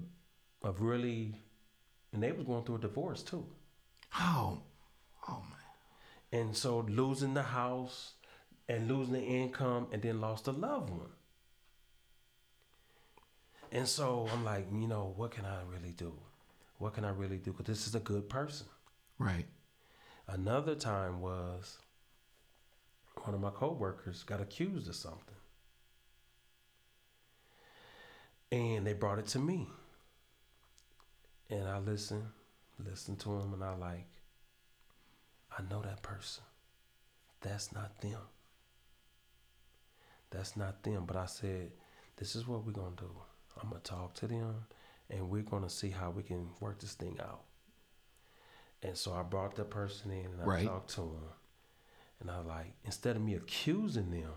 a 0.67 0.73
really, 0.73 1.35
and 2.13 2.23
they 2.23 2.33
was 2.33 2.47
going 2.47 2.65
through 2.65 2.77
a 2.77 2.81
divorce 2.81 3.23
too. 3.23 3.47
Oh, 4.19 4.63
oh 5.29 5.43
man. 5.51 6.41
And 6.41 6.57
so 6.57 6.87
losing 6.89 7.35
the 7.35 7.43
house 7.43 8.13
and 8.69 8.89
losing 8.89 9.15
the 9.15 9.23
income 9.23 9.89
and 9.93 10.03
then 10.03 10.21
lost 10.21 10.47
a 10.47 10.53
loved 10.53 10.91
one. 10.91 11.11
And 13.73 13.87
so 13.87 14.29
I'm 14.33 14.45
like, 14.45 14.67
you 14.73 14.89
know, 14.89 15.13
what 15.17 15.31
can 15.31 15.45
I 15.45 15.61
really 15.73 15.93
do? 15.93 16.13
What 16.79 16.95
can 16.95 17.05
I 17.05 17.11
really 17.11 17.37
do? 17.37 17.53
Because 17.53 17.67
this 17.67 17.87
is 17.87 17.95
a 17.95 18.01
good 18.01 18.29
person. 18.29 18.67
Right. 19.19 19.47
Another 20.27 20.75
time 20.75 21.21
was 21.21 21.79
one 23.25 23.35
of 23.35 23.41
my 23.41 23.51
coworkers 23.51 24.23
got 24.23 24.41
accused 24.41 24.89
of 24.89 24.95
something. 24.95 25.35
And 28.53 28.87
they 28.87 28.95
brought 28.95 29.19
it 29.19 29.27
to 29.29 29.39
me. 29.39 29.69
And 31.49 31.69
I 31.69 31.79
listened, 31.79 32.27
listened 32.85 33.19
to 33.21 33.29
them, 33.39 33.55
and 33.55 33.63
I 33.65 33.75
like, 33.77 34.07
I 35.57 35.63
know 35.71 35.83
that 35.83 36.03
person. 36.03 36.45
That's 37.41 37.73
not 37.73 38.01
them. 38.01 38.21
That's 40.31 40.57
not 40.57 40.83
them. 40.83 41.05
But 41.07 41.17
I 41.17 41.27
said, 41.27 41.73
this 42.17 42.37
is 42.37 42.47
what 42.47 42.65
we're 42.65 42.73
going 42.73 42.95
to 42.97 43.05
do. 43.05 43.11
I'm 43.61 43.71
going 43.71 43.83
to 43.83 43.91
talk 43.91 44.15
to 44.15 44.27
them, 44.27 44.55
and 45.09 45.29
we're 45.29 45.43
going 45.43 45.65
to 45.65 45.71
see 45.71 45.91
how 45.91 46.11
we 46.11 46.23
can 46.23 46.51
work 46.61 46.81
this 46.81 46.95
thing 46.95 47.19
out. 47.21 47.43
And 48.83 48.97
so 48.97 49.13
I 49.13 49.23
brought 49.23 49.57
that 49.57 49.71
person 49.71 50.11
in 50.11 50.27
and 50.27 50.43
I 50.43 50.45
Right. 50.45 50.67
talked 50.67 50.95
to 50.95 51.03
him. 51.03 51.25
And 52.21 52.31
I 52.31 52.41
like, 52.41 52.75
instead 52.85 53.17
of 53.17 53.23
me 53.23 53.35
accusing 53.35 54.11
them, 54.11 54.33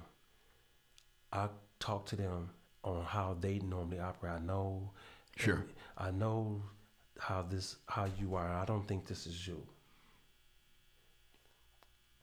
I 1.31 1.49
talked 1.79 2.09
to 2.09 2.15
them 2.15 2.49
on 2.83 3.03
how 3.03 3.37
they 3.39 3.59
normally 3.59 3.99
operate. 3.99 4.33
I 4.33 4.39
know 4.39 4.91
Sure. 5.35 5.65
I 5.97 6.11
know 6.11 6.63
how 7.19 7.43
this 7.43 7.77
how 7.87 8.07
you 8.19 8.35
are. 8.35 8.49
I 8.49 8.65
don't 8.65 8.87
think 8.87 9.07
this 9.07 9.25
is 9.27 9.47
you. 9.47 9.61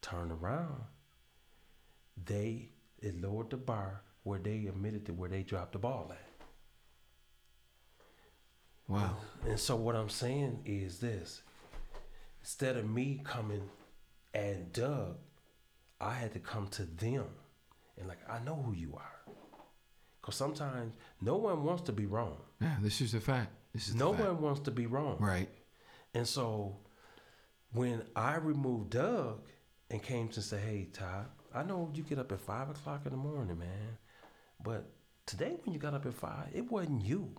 Turn 0.02 0.30
around. 0.30 0.82
They 2.24 2.70
it 3.00 3.20
lowered 3.20 3.50
the 3.50 3.56
bar 3.56 4.02
where 4.22 4.38
they 4.38 4.66
admitted 4.66 5.06
to 5.06 5.12
where 5.12 5.28
they 5.28 5.42
dropped 5.42 5.72
the 5.72 5.78
ball 5.78 6.12
at. 6.12 6.26
Wow. 8.88 9.16
And 9.46 9.58
so 9.58 9.76
what 9.76 9.94
I'm 9.94 10.08
saying 10.08 10.62
is 10.64 10.98
this. 10.98 11.42
Instead 12.42 12.76
of 12.76 12.88
me 12.88 13.20
coming 13.22 13.62
at 14.34 14.72
Doug, 14.72 15.16
I 16.00 16.14
had 16.14 16.32
to 16.32 16.38
come 16.38 16.68
to 16.68 16.84
them 16.84 17.26
and 17.98 18.08
like 18.08 18.18
I 18.28 18.40
know 18.40 18.56
who 18.56 18.72
you 18.72 18.94
are. 18.96 19.32
Cause 20.22 20.36
sometimes 20.36 20.92
no 21.20 21.36
one 21.36 21.64
wants 21.64 21.82
to 21.82 21.92
be 21.92 22.06
wrong. 22.06 22.36
Yeah, 22.60 22.76
this 22.82 23.00
is 23.00 23.14
a 23.14 23.20
fact. 23.20 23.52
This 23.72 23.88
is 23.88 23.94
No 23.94 24.10
one 24.10 24.40
wants 24.40 24.60
to 24.60 24.70
be 24.70 24.86
wrong. 24.86 25.16
Right. 25.18 25.48
And 26.12 26.26
so 26.26 26.76
when 27.72 28.02
I 28.14 28.36
removed 28.36 28.90
Doug 28.90 29.40
and 29.90 30.02
came 30.02 30.28
to 30.28 30.42
say, 30.42 30.58
hey, 30.58 30.88
Todd, 30.92 31.26
I 31.54 31.62
know 31.62 31.90
you 31.94 32.02
get 32.02 32.18
up 32.18 32.32
at 32.32 32.40
five 32.40 32.68
o'clock 32.68 33.02
in 33.06 33.12
the 33.12 33.16
morning, 33.16 33.58
man. 33.58 33.98
But 34.62 34.90
today 35.26 35.56
when 35.64 35.72
you 35.72 35.80
got 35.80 35.94
up 35.94 36.04
at 36.04 36.14
five, 36.14 36.48
it 36.52 36.70
wasn't 36.70 37.02
you. 37.04 37.34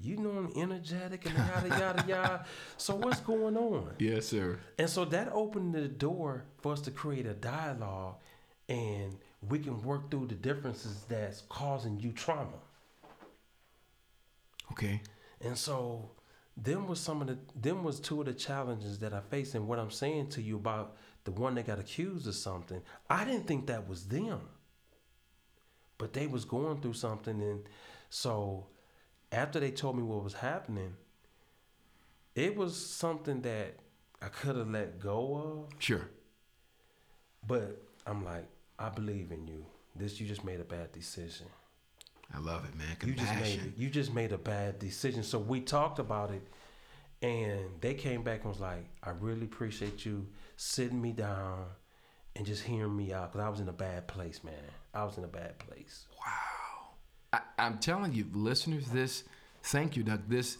You 0.00 0.16
know 0.16 0.30
I'm 0.30 0.52
energetic 0.54 1.26
and 1.26 1.36
yada 1.36 1.68
yada 1.68 2.04
yada. 2.06 2.44
So 2.76 2.94
what's 2.94 3.20
going 3.20 3.56
on? 3.56 3.94
Yes, 3.98 4.26
sir. 4.26 4.60
And 4.78 4.88
so 4.88 5.04
that 5.06 5.28
opened 5.32 5.74
the 5.74 5.88
door 5.88 6.44
for 6.58 6.72
us 6.72 6.80
to 6.82 6.92
create 6.92 7.26
a 7.26 7.34
dialogue 7.34 8.14
and 8.68 9.16
we 9.46 9.58
can 9.58 9.82
work 9.82 10.10
through 10.10 10.26
the 10.26 10.34
differences 10.34 11.04
that's 11.08 11.42
causing 11.48 12.00
you 12.00 12.12
trauma. 12.12 12.58
Okay. 14.72 15.00
And 15.40 15.56
so 15.56 16.10
them 16.56 16.86
was 16.88 16.98
some 17.00 17.20
of 17.20 17.28
the 17.28 17.38
them 17.54 17.84
was 17.84 18.00
two 18.00 18.20
of 18.20 18.26
the 18.26 18.34
challenges 18.34 18.98
that 18.98 19.12
I 19.12 19.20
faced. 19.20 19.54
And 19.54 19.68
what 19.68 19.78
I'm 19.78 19.90
saying 19.90 20.28
to 20.30 20.42
you 20.42 20.56
about 20.56 20.96
the 21.24 21.30
one 21.30 21.54
that 21.54 21.66
got 21.66 21.78
accused 21.78 22.26
of 22.26 22.34
something, 22.34 22.80
I 23.08 23.24
didn't 23.24 23.46
think 23.46 23.66
that 23.66 23.88
was 23.88 24.06
them. 24.06 24.40
But 25.98 26.12
they 26.12 26.26
was 26.26 26.44
going 26.44 26.80
through 26.80 26.94
something 26.94 27.40
and 27.40 27.62
so 28.10 28.66
after 29.30 29.60
they 29.60 29.70
told 29.70 29.96
me 29.96 30.02
what 30.02 30.24
was 30.24 30.34
happening, 30.34 30.94
it 32.34 32.56
was 32.56 32.76
something 32.76 33.42
that 33.42 33.74
I 34.22 34.28
could 34.28 34.56
have 34.56 34.70
let 34.70 34.98
go 34.98 35.66
of. 35.68 35.80
Sure. 35.80 36.08
But 37.46 37.82
I'm 38.06 38.24
like, 38.24 38.48
I 38.78 38.88
believe 38.88 39.32
in 39.32 39.46
you. 39.46 39.64
This 39.96 40.20
you 40.20 40.26
just 40.26 40.44
made 40.44 40.60
a 40.60 40.64
bad 40.64 40.92
decision. 40.92 41.46
I 42.32 42.38
love 42.38 42.64
it, 42.64 42.76
man. 42.76 42.96
You 43.04 43.14
just 43.14 43.34
made 43.34 43.58
Compassion. 43.58 43.74
you 43.76 43.90
just 43.90 44.14
made 44.14 44.32
a 44.32 44.38
bad 44.38 44.78
decision. 44.78 45.22
So 45.22 45.38
we 45.38 45.60
talked 45.60 45.98
about 45.98 46.30
it, 46.30 46.46
and 47.22 47.60
they 47.80 47.94
came 47.94 48.22
back 48.22 48.40
and 48.42 48.50
was 48.50 48.60
like, 48.60 48.86
I 49.02 49.10
really 49.10 49.44
appreciate 49.44 50.04
you 50.04 50.26
sitting 50.56 51.00
me 51.00 51.12
down 51.12 51.64
and 52.36 52.46
just 52.46 52.62
hearing 52.62 52.96
me 52.96 53.12
out 53.12 53.32
because 53.32 53.44
I 53.44 53.48
was 53.48 53.60
in 53.60 53.68
a 53.68 53.72
bad 53.72 54.06
place, 54.06 54.44
man. 54.44 54.54
I 54.94 55.04
was 55.04 55.18
in 55.18 55.24
a 55.24 55.28
bad 55.28 55.58
place. 55.58 56.06
I, 57.32 57.40
I'm 57.58 57.78
telling 57.78 58.12
you, 58.12 58.26
listeners, 58.32 58.86
this, 58.86 59.24
thank 59.64 59.96
you, 59.96 60.02
Doug. 60.02 60.28
This 60.28 60.58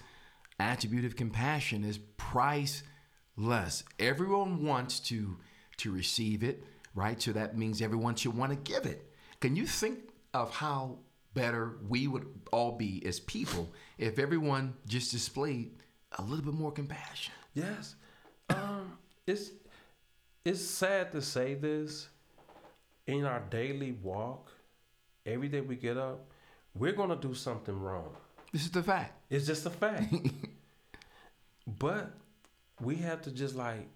attribute 0.59 1.04
of 1.04 1.16
compassion 1.16 1.85
is 1.85 1.98
priceless. 2.16 3.85
Everyone 3.98 4.64
wants 4.64 5.00
to 5.00 5.37
to 5.78 5.92
receive 5.92 6.42
it, 6.42 6.64
right? 6.98 7.20
So 7.20 7.32
that 7.32 7.56
means 7.56 7.80
everyone 7.80 8.16
should 8.16 8.37
want 8.37 8.52
to 8.52 8.72
give 8.72 8.84
it. 8.84 9.11
Can 9.40 9.56
you 9.56 9.66
think 9.66 10.11
of 10.34 10.52
how 10.52 10.98
better 11.32 11.76
we 11.88 12.08
would 12.08 12.26
all 12.52 12.72
be 12.72 13.02
as 13.06 13.20
people 13.20 13.70
if 13.96 14.18
everyone 14.18 14.74
just 14.87 15.12
displayed 15.12 15.70
a 16.18 16.22
little 16.22 16.44
bit 16.44 16.54
more 16.54 16.72
compassion? 16.72 17.32
Yes, 17.54 17.94
um, 18.50 18.98
it's 19.26 19.50
it's 20.44 20.62
sad 20.62 21.12
to 21.12 21.22
say 21.22 21.54
this. 21.54 22.08
In 23.06 23.24
our 23.24 23.40
daily 23.48 23.92
walk, 23.92 24.52
every 25.24 25.48
day 25.48 25.62
we 25.62 25.76
get 25.76 25.96
up, 25.96 26.30
we're 26.74 26.92
gonna 26.92 27.16
do 27.16 27.32
something 27.32 27.78
wrong. 27.80 28.14
This 28.52 28.62
is 28.62 28.70
the 28.70 28.82
fact. 28.82 29.14
It's 29.30 29.46
just 29.46 29.64
a 29.64 29.70
fact. 29.70 30.14
but 31.78 32.12
we 32.80 32.96
have 32.96 33.22
to 33.22 33.30
just 33.30 33.54
like 33.54 33.88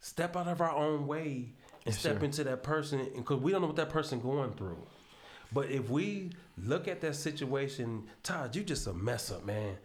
step 0.00 0.36
out 0.36 0.46
of 0.46 0.60
our 0.60 0.74
own 0.74 1.06
way 1.06 1.54
and 1.86 1.94
step 1.94 2.22
into 2.22 2.44
that 2.44 2.62
person 2.62 3.06
because 3.14 3.40
we 3.40 3.52
don't 3.52 3.60
know 3.60 3.66
what 3.66 3.76
that 3.76 3.90
person 3.90 4.20
going 4.20 4.52
through. 4.52 4.78
But 5.52 5.70
if 5.70 5.88
we 5.88 6.30
look 6.58 6.88
at 6.88 7.00
that 7.02 7.14
situation, 7.14 8.04
Todd, 8.22 8.56
you 8.56 8.64
just 8.64 8.86
a 8.86 8.92
mess 8.92 9.30
up, 9.30 9.44
man. 9.44 9.76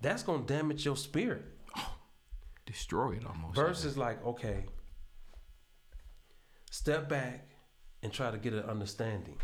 That's 0.00 0.22
gonna 0.22 0.44
damage 0.44 0.84
your 0.84 0.96
spirit. 0.96 1.44
Destroy 2.66 3.12
it 3.12 3.26
almost. 3.26 3.56
Versus 3.56 3.98
like, 3.98 4.24
okay, 4.24 4.64
step 6.70 7.08
back 7.08 7.48
and 8.02 8.12
try 8.12 8.30
to 8.30 8.38
get 8.38 8.52
an 8.52 8.64
understanding 8.64 9.36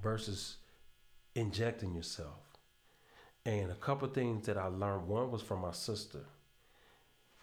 versus 0.00 0.56
injecting 1.34 1.94
yourself. 1.94 2.58
And 3.46 3.70
a 3.70 3.76
couple 3.76 4.08
things 4.08 4.46
that 4.46 4.58
I 4.58 4.66
learned, 4.66 5.06
one 5.06 5.30
was 5.30 5.40
from 5.40 5.60
my 5.60 5.72
sister. 5.72 6.26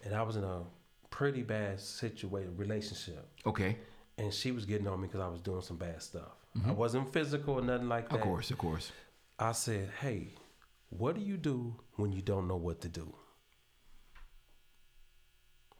And 0.04 0.14
I 0.14 0.22
was 0.22 0.36
in 0.36 0.44
a 0.44 0.62
pretty 1.16 1.42
bad 1.42 1.80
situation, 1.80 2.54
relationship. 2.58 3.26
Okay. 3.46 3.78
And 4.18 4.32
she 4.34 4.52
was 4.52 4.66
getting 4.66 4.86
on 4.86 5.00
me 5.00 5.06
because 5.06 5.22
I 5.22 5.28
was 5.28 5.40
doing 5.40 5.62
some 5.62 5.78
bad 5.78 6.02
stuff. 6.02 6.36
I 6.54 6.58
mm-hmm. 6.58 6.76
wasn't 6.76 7.10
physical 7.10 7.54
or 7.54 7.62
nothing 7.62 7.88
like 7.88 8.10
that. 8.10 8.16
Of 8.16 8.20
course, 8.20 8.50
of 8.50 8.58
course. 8.58 8.92
I 9.38 9.52
said, 9.52 9.88
hey, 10.02 10.34
what 10.90 11.14
do 11.14 11.22
you 11.22 11.38
do 11.38 11.74
when 11.94 12.12
you 12.12 12.20
don't 12.20 12.46
know 12.46 12.56
what 12.56 12.82
to 12.82 12.88
do? 12.88 13.14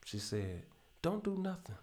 She 0.07 0.19
said, 0.19 0.63
don't 1.03 1.23
do 1.23 1.37
nothing. 1.37 1.77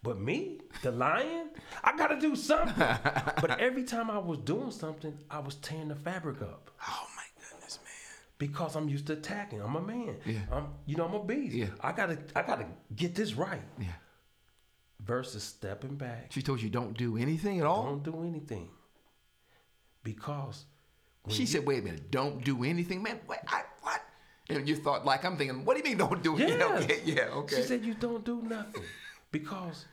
But 0.00 0.20
me, 0.20 0.60
the 0.82 0.92
lion, 0.92 1.50
I 1.82 1.96
gotta 1.96 2.20
do 2.20 2.36
something. 2.36 2.76
but 3.40 3.58
every 3.58 3.82
time 3.82 4.12
I 4.12 4.18
was 4.18 4.38
doing 4.38 4.70
something, 4.70 5.18
I 5.28 5.40
was 5.40 5.56
tearing 5.56 5.88
the 5.88 5.96
fabric 5.96 6.40
up 6.40 6.70
Oh 6.86 7.06
my 7.16 7.17
goodness, 7.17 7.17
man. 7.17 7.17
Because 8.38 8.76
I'm 8.76 8.88
used 8.88 9.06
to 9.08 9.14
attacking. 9.14 9.60
I'm 9.60 9.74
a 9.76 9.80
man. 9.80 10.16
Yeah. 10.24 10.38
I'm, 10.52 10.66
you 10.86 10.96
know, 10.96 11.06
I'm 11.06 11.14
a 11.14 11.24
beast. 11.24 11.54
Yeah. 11.54 11.66
I 11.80 11.92
gotta, 11.92 12.18
I 12.36 12.42
gotta 12.42 12.66
get 12.94 13.14
this 13.14 13.34
right. 13.34 13.62
Yeah. 13.78 13.86
Versus 15.04 15.42
stepping 15.44 15.94
back, 15.96 16.26
She 16.32 16.42
told 16.42 16.60
you 16.60 16.68
don't 16.70 16.96
do 16.96 17.16
anything 17.16 17.60
at 17.60 17.66
all. 17.66 17.84
don't 17.84 18.02
do 18.02 18.22
anything. 18.24 18.68
Because 20.02 20.64
when 21.22 21.34
She 21.34 21.42
you- 21.42 21.46
said, 21.46 21.66
"Wait 21.66 21.80
a 21.80 21.82
minute, 21.82 22.10
don't 22.10 22.42
do 22.44 22.64
anything, 22.64 23.02
man. 23.02 23.20
What? 23.26 23.40
I, 23.46 23.62
what?" 23.82 24.00
And 24.48 24.68
you 24.68 24.76
thought, 24.76 25.04
like 25.04 25.24
I'm 25.24 25.36
thinking, 25.36 25.64
"What 25.64 25.74
do 25.76 25.78
you 25.82 25.84
mean, 25.84 25.98
don't 25.98 26.22
do 26.22 26.36
it?" 26.38 26.48
Yeah. 27.06 27.14
Yeah, 27.14 27.22
okay. 27.34 27.56
She 27.56 27.62
said 27.62 27.84
you 27.84 27.94
don't 27.94 28.24
do 28.24 28.42
nothing 28.42 28.82
because 29.30 29.84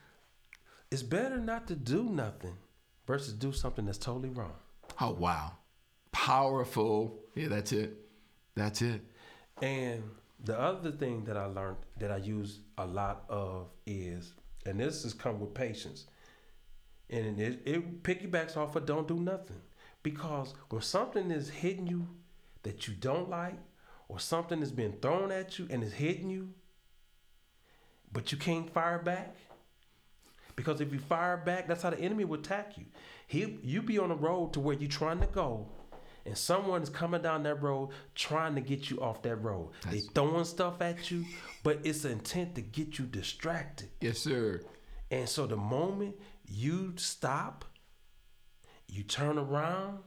it's 0.91 1.03
better 1.03 1.37
not 1.37 1.67
to 1.67 1.75
do 1.75 2.03
nothing 2.03 2.57
versus 3.05 3.33
do 3.33 3.51
something 3.51 3.85
that's 3.85 3.97
totally 3.97 4.29
wrong. 4.29 4.53
oh 5.01 5.11
wow, 5.11 5.53
powerful. 6.11 7.19
Yeah, 7.35 7.49
that's 7.49 7.71
it. 7.73 8.04
That's 8.55 8.81
it. 8.81 9.01
And 9.61 10.03
the 10.43 10.59
other 10.59 10.91
thing 10.91 11.23
that 11.25 11.37
I 11.37 11.45
learned 11.45 11.77
that 11.97 12.11
I 12.11 12.17
use 12.17 12.59
a 12.77 12.85
lot 12.85 13.25
of 13.29 13.67
is, 13.85 14.33
and 14.65 14.79
this 14.79 15.03
has 15.03 15.13
come 15.13 15.39
with 15.39 15.53
patience, 15.53 16.05
and 17.09 17.39
it, 17.39 17.61
it 17.65 18.03
piggybacks 18.03 18.57
off 18.57 18.75
of 18.75 18.85
don't 18.85 19.07
do 19.07 19.19
nothing. 19.19 19.61
Because 20.03 20.53
when 20.69 20.81
something 20.81 21.31
is 21.31 21.49
hitting 21.49 21.87
you 21.87 22.07
that 22.63 22.87
you 22.87 22.93
don't 22.93 23.29
like, 23.29 23.57
or 24.07 24.19
something 24.19 24.61
is 24.61 24.71
being 24.71 24.93
thrown 25.01 25.31
at 25.31 25.57
you 25.57 25.67
and 25.69 25.83
is 25.83 25.93
hitting 25.93 26.29
you, 26.29 26.53
but 28.11 28.31
you 28.31 28.37
can't 28.37 28.71
fire 28.71 28.99
back. 28.99 29.35
Because 30.55 30.79
if 30.79 30.93
you 30.93 30.99
fire 30.99 31.37
back, 31.37 31.67
that's 31.67 31.83
how 31.83 31.89
the 31.89 31.99
enemy 31.99 32.23
will 32.23 32.39
attack 32.39 32.77
you. 32.77 32.85
He 33.27 33.57
you 33.63 33.81
be 33.81 33.97
on 33.97 34.11
a 34.11 34.15
road 34.15 34.53
to 34.53 34.59
where 34.59 34.75
you're 34.75 34.87
trying 34.87 35.19
to 35.19 35.27
go, 35.27 35.67
and 36.25 36.37
someone 36.37 36.81
is 36.81 36.89
coming 36.89 37.21
down 37.21 37.43
that 37.43 37.61
road 37.61 37.89
trying 38.15 38.55
to 38.55 38.61
get 38.61 38.89
you 38.89 38.99
off 39.01 39.21
that 39.23 39.35
road. 39.37 39.71
They 39.83 39.97
That's- 39.99 40.07
throwing 40.13 40.45
stuff 40.45 40.81
at 40.81 41.11
you, 41.11 41.25
but 41.63 41.79
it's 41.83 42.03
intent 42.05 42.55
to 42.55 42.61
get 42.61 42.97
you 42.97 43.05
distracted. 43.05 43.89
Yes, 44.01 44.19
sir. 44.19 44.61
And 45.11 45.29
so 45.29 45.45
the 45.45 45.55
moment 45.57 46.15
you 46.47 46.93
stop, 46.97 47.65
you 48.87 49.03
turn 49.03 49.37
around, 49.37 49.99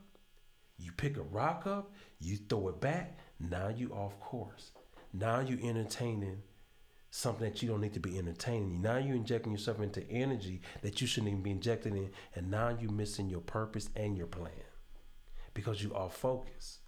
you 0.76 0.92
pick 0.92 1.16
a 1.16 1.22
rock 1.22 1.66
up, 1.66 1.92
you 2.18 2.36
throw 2.36 2.68
it 2.68 2.80
back, 2.80 3.18
now 3.38 3.68
you 3.68 3.92
off 3.92 4.18
course. 4.20 4.72
Now 5.12 5.40
you 5.40 5.58
entertaining 5.62 6.42
something 7.10 7.48
that 7.48 7.62
you 7.62 7.68
don't 7.68 7.80
need 7.80 7.94
to 7.94 8.00
be 8.00 8.18
entertaining. 8.18 8.82
Now 8.82 8.98
you're 8.98 9.16
injecting 9.16 9.52
yourself 9.52 9.80
into 9.80 10.08
energy 10.10 10.60
that 10.82 11.00
you 11.00 11.06
shouldn't 11.06 11.30
even 11.30 11.42
be 11.42 11.50
injecting 11.52 11.96
in, 11.96 12.10
and 12.34 12.50
now 12.50 12.76
you're 12.78 12.92
missing 12.92 13.30
your 13.30 13.40
purpose 13.40 13.88
and 13.96 14.16
your 14.16 14.26
plan 14.26 14.50
because 15.58 15.82
you 15.82 15.92
are 15.92 16.08
focused. 16.08 16.78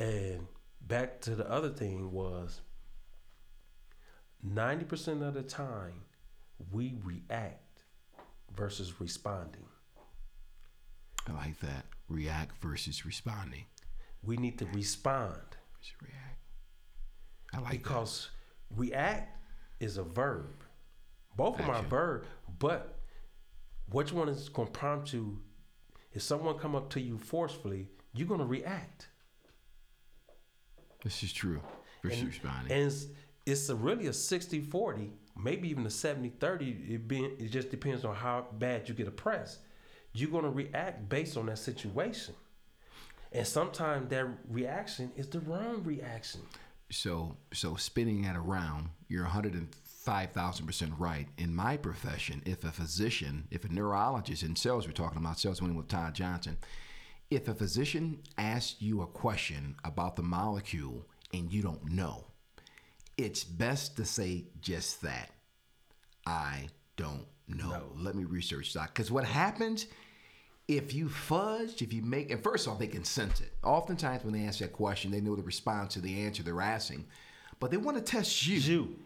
And 0.00 0.48
back 0.80 1.20
to 1.20 1.36
the 1.36 1.48
other 1.48 1.68
thing 1.68 2.10
was 2.10 2.60
90% 4.44 5.22
of 5.24 5.32
the 5.34 5.44
time 5.44 6.02
we 6.72 6.96
react 7.04 7.84
versus 8.52 9.00
responding. 9.00 9.66
I 11.28 11.32
like 11.34 11.60
that. 11.60 11.84
React 12.08 12.60
versus 12.60 13.06
responding. 13.06 13.66
We 14.24 14.38
need 14.38 14.58
to 14.58 14.66
respond 14.74 15.38
react. 16.02 16.40
I 17.54 17.58
like 17.58 17.64
that. 17.70 17.78
because 17.78 18.30
react 18.74 19.38
is 19.78 19.98
a 19.98 20.02
verb. 20.02 20.64
Both 21.36 21.60
of 21.60 21.66
them 21.66 21.70
are 21.70 21.74
Action. 21.74 21.90
verb, 21.90 22.24
but 22.58 22.98
which 23.88 24.12
one 24.12 24.28
is 24.28 24.48
going 24.48 24.66
to 24.66 24.72
prompt 24.72 25.12
you? 25.12 25.38
If 26.14 26.22
someone 26.22 26.58
come 26.58 26.74
up 26.74 26.90
to 26.90 27.00
you 27.00 27.18
forcefully, 27.18 27.88
you're 28.14 28.28
going 28.28 28.40
to 28.40 28.46
react. 28.46 29.08
This 31.02 31.22
is 31.22 31.32
true. 31.32 31.60
Versus 32.02 32.40
and, 32.42 32.70
and 32.70 32.82
it's, 32.86 33.06
it's 33.44 33.68
a 33.68 33.74
really 33.74 34.06
a 34.06 34.10
60-40, 34.10 35.10
maybe 35.36 35.68
even 35.68 35.84
a 35.84 35.88
70-30. 35.88 36.94
It, 36.94 37.08
being, 37.08 37.32
it 37.38 37.48
just 37.48 37.70
depends 37.70 38.04
on 38.04 38.14
how 38.14 38.46
bad 38.52 38.88
you 38.88 38.94
get 38.94 39.08
oppressed. 39.08 39.58
You're 40.12 40.30
going 40.30 40.44
to 40.44 40.50
react 40.50 41.08
based 41.08 41.36
on 41.36 41.46
that 41.46 41.58
situation. 41.58 42.34
And 43.32 43.46
sometimes 43.46 44.10
that 44.10 44.26
reaction 44.48 45.10
is 45.16 45.26
the 45.26 45.40
wrong 45.40 45.82
reaction. 45.82 46.42
so 46.90 47.36
so 47.52 47.74
spinning 47.74 48.22
that 48.22 48.36
around, 48.36 48.90
you're 49.08 49.24
130 49.24 49.66
5,000% 50.04 50.92
right. 50.98 51.28
In 51.38 51.54
my 51.54 51.76
profession, 51.76 52.42
if 52.44 52.64
a 52.64 52.70
physician, 52.70 53.48
if 53.50 53.64
a 53.64 53.72
neurologist 53.72 54.42
in 54.42 54.56
sales, 54.56 54.86
we're 54.86 54.92
talking 54.92 55.18
about 55.18 55.38
sales 55.38 55.62
winning 55.62 55.76
with 55.76 55.88
Todd 55.88 56.14
Johnson, 56.14 56.58
if 57.30 57.48
a 57.48 57.54
physician 57.54 58.20
asks 58.36 58.80
you 58.80 59.02
a 59.02 59.06
question 59.06 59.76
about 59.84 60.16
the 60.16 60.22
molecule 60.22 61.06
and 61.32 61.52
you 61.52 61.62
don't 61.62 61.84
know, 61.90 62.26
it's 63.16 63.44
best 63.44 63.96
to 63.96 64.04
say 64.04 64.44
just 64.60 65.02
that. 65.02 65.30
I 66.26 66.68
don't 66.96 67.26
know. 67.48 67.70
No. 67.70 67.92
Let 67.96 68.14
me 68.14 68.24
research 68.24 68.72
that. 68.74 68.88
Because 68.88 69.10
what 69.10 69.24
happens 69.24 69.86
if 70.66 70.94
you 70.94 71.08
fudge, 71.08 71.82
if 71.82 71.92
you 71.92 72.02
make, 72.02 72.30
and 72.30 72.42
first 72.42 72.66
off, 72.66 72.78
they 72.78 72.86
can 72.86 73.04
sense 73.04 73.40
it. 73.40 73.52
Oftentimes, 73.62 74.24
when 74.24 74.32
they 74.32 74.46
ask 74.46 74.60
that 74.60 74.72
question, 74.72 75.10
they 75.10 75.20
know 75.20 75.36
the 75.36 75.42
response 75.42 75.94
to 75.94 76.00
the 76.00 76.22
answer 76.22 76.42
they're 76.42 76.60
asking, 76.60 77.04
but 77.60 77.70
they 77.70 77.76
want 77.76 77.96
to 77.98 78.02
test 78.02 78.46
you. 78.46 78.56
You. 78.56 78.96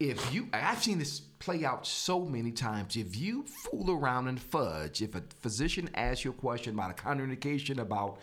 If 0.00 0.32
you, 0.32 0.48
I've 0.54 0.82
seen 0.82 0.98
this 0.98 1.20
play 1.20 1.64
out 1.64 1.86
so 1.86 2.20
many 2.24 2.52
times. 2.52 2.96
If 2.96 3.16
you 3.16 3.44
fool 3.44 3.90
around 3.90 4.28
and 4.28 4.40
fudge, 4.40 5.02
if 5.02 5.14
a 5.14 5.22
physician 5.40 5.90
asks 5.94 6.24
you 6.24 6.30
a 6.30 6.34
question 6.34 6.74
about 6.74 6.90
a 6.90 6.94
contraindication, 6.94 7.78
about 7.78 8.18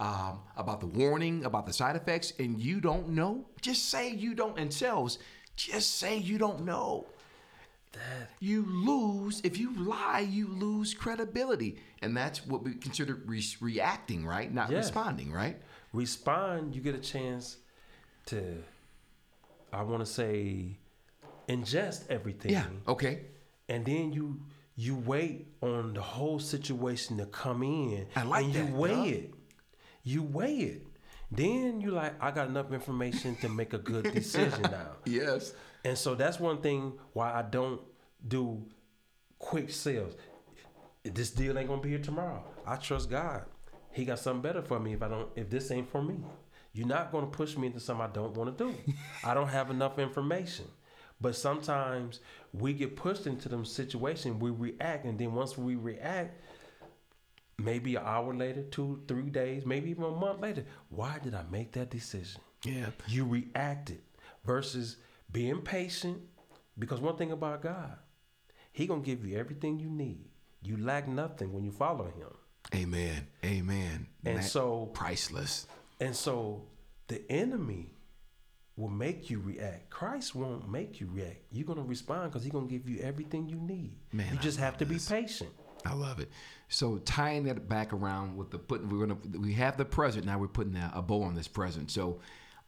um, 0.00 0.40
about 0.56 0.80
the 0.80 0.86
warning, 0.86 1.44
about 1.44 1.66
the 1.66 1.74
side 1.74 1.94
effects, 1.94 2.32
and 2.38 2.58
you 2.58 2.80
don't 2.80 3.10
know, 3.10 3.44
just 3.60 3.90
say 3.90 4.10
you 4.10 4.34
don't. 4.34 4.58
And 4.58 4.72
sales, 4.72 5.18
just 5.56 5.96
say 5.98 6.16
you 6.16 6.38
don't 6.38 6.64
know. 6.64 7.06
That 7.92 8.30
You 8.38 8.64
lose 8.66 9.42
if 9.44 9.58
you 9.58 9.74
lie. 9.74 10.20
You 10.20 10.48
lose 10.48 10.94
credibility, 10.94 11.76
and 12.00 12.16
that's 12.16 12.46
what 12.46 12.64
we 12.64 12.74
consider 12.76 13.20
re- 13.26 13.44
reacting, 13.60 14.24
right? 14.24 14.50
Not 14.50 14.70
Yes. 14.70 14.84
responding, 14.86 15.32
right? 15.32 15.60
respond, 15.92 16.72
you 16.74 16.80
get 16.80 16.94
a 16.94 17.00
chance 17.00 17.56
to, 18.26 18.62
I 19.72 19.82
want 19.82 20.00
to 20.00 20.06
say, 20.06 20.78
ingest 21.50 22.08
everything. 22.08 22.52
Yeah. 22.52 22.64
Okay. 22.86 23.22
and 23.68 23.84
then 23.84 24.12
you 24.12 24.40
you 24.76 24.94
wait 24.96 25.48
on 25.62 25.92
the 25.94 26.00
whole 26.00 26.38
situation 26.38 27.18
to 27.18 27.26
come 27.26 27.62
in 27.62 28.06
I 28.16 28.22
like 28.22 28.44
and 28.44 28.54
that, 28.54 28.66
you 28.68 28.74
weigh 28.74 28.94
Doug. 28.94 29.06
it 29.08 29.34
you 30.02 30.22
weigh 30.22 30.56
it 30.56 30.86
then 31.30 31.80
you 31.80 31.90
like 31.90 32.14
i 32.22 32.30
got 32.30 32.48
enough 32.48 32.72
information 32.72 33.36
to 33.42 33.48
make 33.48 33.72
a 33.74 33.78
good 33.78 34.04
decision 34.20 34.62
now 34.62 34.92
Yes. 35.04 35.52
and 35.84 35.96
so 35.98 36.14
that's 36.14 36.40
one 36.40 36.58
thing 36.62 36.94
why 37.12 37.32
i 37.32 37.42
don't 37.42 37.80
do 38.26 38.64
quick 39.38 39.70
sales 39.70 40.14
this 41.04 41.30
deal 41.30 41.58
ain't 41.58 41.68
gonna 41.68 41.80
be 41.82 41.90
here 41.90 41.98
tomorrow 41.98 42.42
i 42.66 42.76
trust 42.76 43.10
god 43.10 43.44
he 43.92 44.04
got 44.04 44.18
something 44.18 44.42
better 44.42 44.62
for 44.62 44.78
me 44.80 44.92
if 44.94 45.02
i 45.02 45.08
don't 45.08 45.28
if 45.36 45.48
this 45.50 45.70
ain't 45.70 45.90
for 45.90 46.02
me 46.02 46.16
you're 46.72 46.86
not 46.86 47.10
gonna 47.12 47.26
push 47.26 47.56
me 47.56 47.66
into 47.66 47.80
something 47.80 48.04
i 48.04 48.12
don't 48.12 48.34
want 48.36 48.56
to 48.56 48.64
do 48.64 48.74
i 49.24 49.34
don't 49.34 49.48
have 49.48 49.70
enough 49.70 49.98
information 49.98 50.64
but 51.20 51.36
sometimes 51.36 52.20
we 52.52 52.72
get 52.72 52.96
pushed 52.96 53.26
into 53.26 53.48
them 53.48 53.64
situation, 53.64 54.38
we 54.38 54.50
react 54.50 55.04
and 55.04 55.18
then 55.18 55.34
once 55.34 55.56
we 55.58 55.76
react 55.76 56.40
maybe 57.58 57.96
an 57.96 58.02
hour 58.04 58.34
later 58.34 58.62
two 58.62 59.02
three 59.06 59.28
days 59.30 59.66
maybe 59.66 59.90
even 59.90 60.04
a 60.04 60.10
month 60.10 60.40
later 60.40 60.64
why 60.88 61.18
did 61.22 61.34
i 61.34 61.42
make 61.50 61.72
that 61.72 61.90
decision 61.90 62.40
Yeah. 62.64 62.86
you 63.06 63.26
reacted 63.26 64.00
versus 64.46 64.96
being 65.30 65.60
patient 65.60 66.22
because 66.78 67.00
one 67.02 67.16
thing 67.18 67.32
about 67.32 67.60
god 67.60 67.98
he 68.72 68.86
gonna 68.86 69.02
give 69.02 69.26
you 69.26 69.36
everything 69.38 69.78
you 69.78 69.90
need 69.90 70.24
you 70.62 70.78
lack 70.78 71.06
nothing 71.06 71.52
when 71.52 71.62
you 71.64 71.70
follow 71.70 72.04
him 72.06 72.32
Amen. 72.74 73.26
Amen. 73.44 74.06
And 74.24 74.38
That- 74.38 74.44
so- 74.44 74.86
priceless. 74.94 75.66
and 75.98 76.14
so 76.14 76.66
the 77.08 77.20
enemy 77.30 77.92
will 78.80 78.88
make 78.88 79.30
you 79.30 79.38
react 79.40 79.90
christ 79.90 80.34
won't 80.34 80.70
make 80.70 81.00
you 81.00 81.08
react 81.12 81.38
you're 81.50 81.66
gonna 81.66 81.82
respond 81.82 82.30
because 82.30 82.42
he's 82.42 82.52
gonna 82.52 82.66
give 82.66 82.88
you 82.88 82.98
everything 83.00 83.48
you 83.48 83.56
need 83.56 83.96
Man, 84.12 84.32
you 84.32 84.38
just 84.38 84.58
have 84.58 84.78
to 84.78 84.86
be 84.86 84.98
patient 84.98 85.50
I 85.84 85.94
love 85.94 86.20
it. 86.20 86.30
So 86.68 86.98
tying 86.98 87.44
that 87.44 87.68
back 87.68 87.92
around 87.92 88.36
with 88.36 88.50
the 88.50 88.58
putting, 88.58 88.88
we're 88.88 89.06
gonna 89.06 89.38
we 89.38 89.54
have 89.54 89.76
the 89.76 89.84
present 89.84 90.26
now. 90.26 90.38
We're 90.38 90.48
putting 90.48 90.76
a, 90.76 90.92
a 90.94 91.02
bow 91.02 91.22
on 91.22 91.34
this 91.34 91.48
present. 91.48 91.90
So 91.90 92.20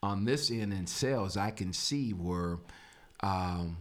on 0.03 0.25
this 0.25 0.51
end 0.51 0.73
in 0.73 0.87
sales, 0.87 1.37
I 1.37 1.51
can 1.51 1.73
see 1.73 2.13
where. 2.13 2.59
Um, 3.21 3.79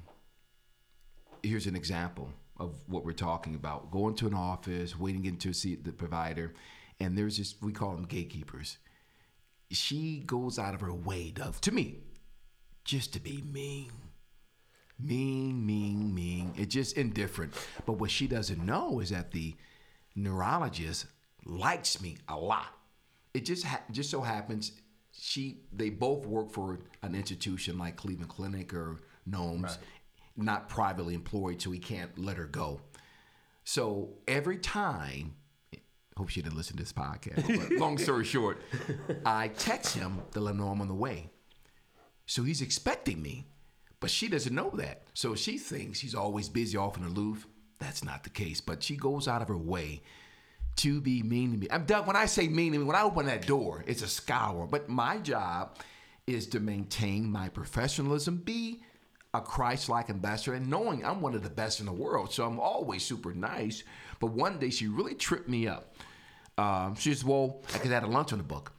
here's 1.42 1.66
an 1.66 1.76
example 1.76 2.30
of 2.60 2.76
what 2.88 3.06
we're 3.06 3.14
talking 3.14 3.56
about: 3.56 3.92
going 3.92 4.16
to 4.16 4.28
an 4.28 4.34
office, 4.34 4.98
waiting 4.98 5.26
in 5.26 5.38
to 5.38 5.54
see 5.54 5.76
the 5.76 5.92
provider, 5.92 6.54
and 7.00 7.18
there's 7.18 7.38
this 7.38 7.56
we 7.62 7.72
call 7.72 7.96
them 7.96 8.06
gatekeepers. 8.06 8.78
She 9.72 10.22
goes 10.26 10.60
out 10.60 10.74
of 10.74 10.82
her 10.82 10.94
way, 10.94 11.32
Doug, 11.32 11.60
to 11.62 11.72
me, 11.72 12.00
just 12.84 13.14
to 13.14 13.20
be 13.20 13.44
mean 13.52 13.92
mean, 15.04 15.66
mean, 15.66 16.14
mean. 16.14 16.54
It's 16.56 16.74
just 16.74 16.98
indifferent. 16.98 17.54
But 17.86 17.94
what 17.94 18.12
she 18.12 18.28
doesn't 18.28 18.64
know 18.64 19.00
is 19.00 19.10
that 19.10 19.32
the 19.32 19.56
neurologist 20.16 21.08
likes 21.46 22.02
me 22.02 22.18
a 22.28 22.38
lot. 22.38 22.68
It 23.34 23.46
just 23.46 23.66
ha- 23.66 23.82
just 23.92 24.12
so 24.12 24.22
happens 24.22 24.74
she 25.12 25.62
they 25.74 25.90
both 25.90 26.26
work 26.26 26.52
for 26.52 26.80
an 27.02 27.16
institution 27.16 27.78
like 27.78 27.96
Cleveland 27.96 28.30
Clinic 28.30 28.74
or 28.74 28.98
Gnomes, 29.26 29.78
not 30.38 30.70
privately 30.70 31.14
employed, 31.14 31.62
so 31.62 31.72
he 31.72 31.80
can't 31.80 32.18
let 32.18 32.38
her 32.38 32.46
go. 32.46 32.82
So 33.64 34.10
every 34.28 34.58
time, 34.58 35.36
hope 36.18 36.30
she 36.30 36.42
didn't 36.42 36.58
listen 36.58 36.78
to 36.78 36.84
this 36.84 36.94
podcast. 36.94 37.46
But 37.48 37.72
long 37.80 37.98
story 37.98 38.24
short, 38.26 38.62
I 39.26 39.50
text 39.50 39.96
him 39.96 40.22
to 40.32 40.40
let 40.40 40.52
him 40.52 40.58
know 40.58 40.70
I'm 40.70 40.82
on 40.82 40.88
the 40.88 40.94
way. 40.94 41.30
So 42.32 42.44
he's 42.44 42.62
expecting 42.62 43.22
me, 43.22 43.46
but 44.00 44.10
she 44.10 44.30
doesn't 44.30 44.56
know 44.56 44.70
that. 44.76 45.02
So 45.14 45.36
she 45.36 45.58
thinks 45.58 46.00
he's 46.00 46.16
always 46.16 46.48
busy 46.48 46.78
off 46.78 46.96
in 46.96 47.04
aloof. 47.04 47.46
That's 47.78 48.06
not 48.06 48.24
the 48.24 48.30
case. 48.30 48.62
But 48.62 48.82
she 48.82 48.96
goes 48.96 49.28
out 49.28 49.42
of 49.42 49.50
her 49.50 49.58
way 49.58 50.02
to 50.78 51.02
be 51.02 51.24
mean 51.24 51.52
to 51.52 51.58
me. 51.58 51.68
I'm 51.70 51.84
Doug, 51.84 52.08
when 52.08 52.16
I 52.16 52.28
say 52.28 52.48
mean 52.48 52.72
to 52.72 52.80
me, 52.80 52.86
when 52.86 52.96
I 52.96 53.02
open 53.02 53.26
that 53.26 53.46
door, 53.46 53.84
it's 53.86 54.02
a 54.02 54.08
scour. 54.08 54.66
But 54.66 54.88
my 54.88 55.18
job 55.18 55.76
is 56.26 56.48
to 56.48 56.62
maintain 56.62 57.30
my 57.30 57.50
professionalism, 57.50 58.38
be 58.38 58.82
a 59.34 59.42
Christ-like 59.42 60.10
ambassador, 60.10 60.54
and 60.54 60.70
knowing 60.70 61.04
I'm 61.04 61.20
one 61.20 61.36
of 61.36 61.44
the 61.44 61.50
best 61.50 61.82
in 61.82 61.86
the 61.86 61.92
world. 61.92 62.32
So 62.32 62.46
I'm 62.46 62.62
always 62.62 63.04
super 63.04 63.34
nice. 63.34 63.84
But 64.22 64.28
one 64.28 64.58
day 64.58 64.70
she 64.70 64.88
really 64.88 65.16
tripped 65.16 65.50
me 65.50 65.68
up. 65.68 65.98
Um, 66.58 66.96
she 66.96 67.14
says, 67.14 67.26
well, 67.26 67.62
I 67.74 67.86
had 67.90 68.04
a 68.04 68.08
lunch 68.08 68.32
on 68.32 68.38
the 68.38 68.46
book. 68.46 68.72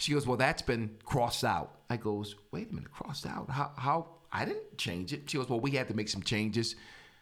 She 0.00 0.14
goes, 0.14 0.26
well, 0.26 0.38
that's 0.38 0.62
been 0.62 0.96
crossed 1.04 1.44
out. 1.44 1.80
I 1.90 1.98
goes, 1.98 2.34
wait 2.52 2.70
a 2.70 2.74
minute, 2.74 2.90
crossed 2.90 3.26
out? 3.26 3.50
How? 3.50 3.72
How? 3.76 4.08
I 4.32 4.46
didn't 4.46 4.78
change 4.78 5.12
it. 5.12 5.28
She 5.28 5.36
goes, 5.36 5.50
well, 5.50 5.60
we 5.60 5.72
had 5.72 5.88
to 5.88 5.94
make 5.94 6.08
some 6.08 6.22
changes. 6.22 6.74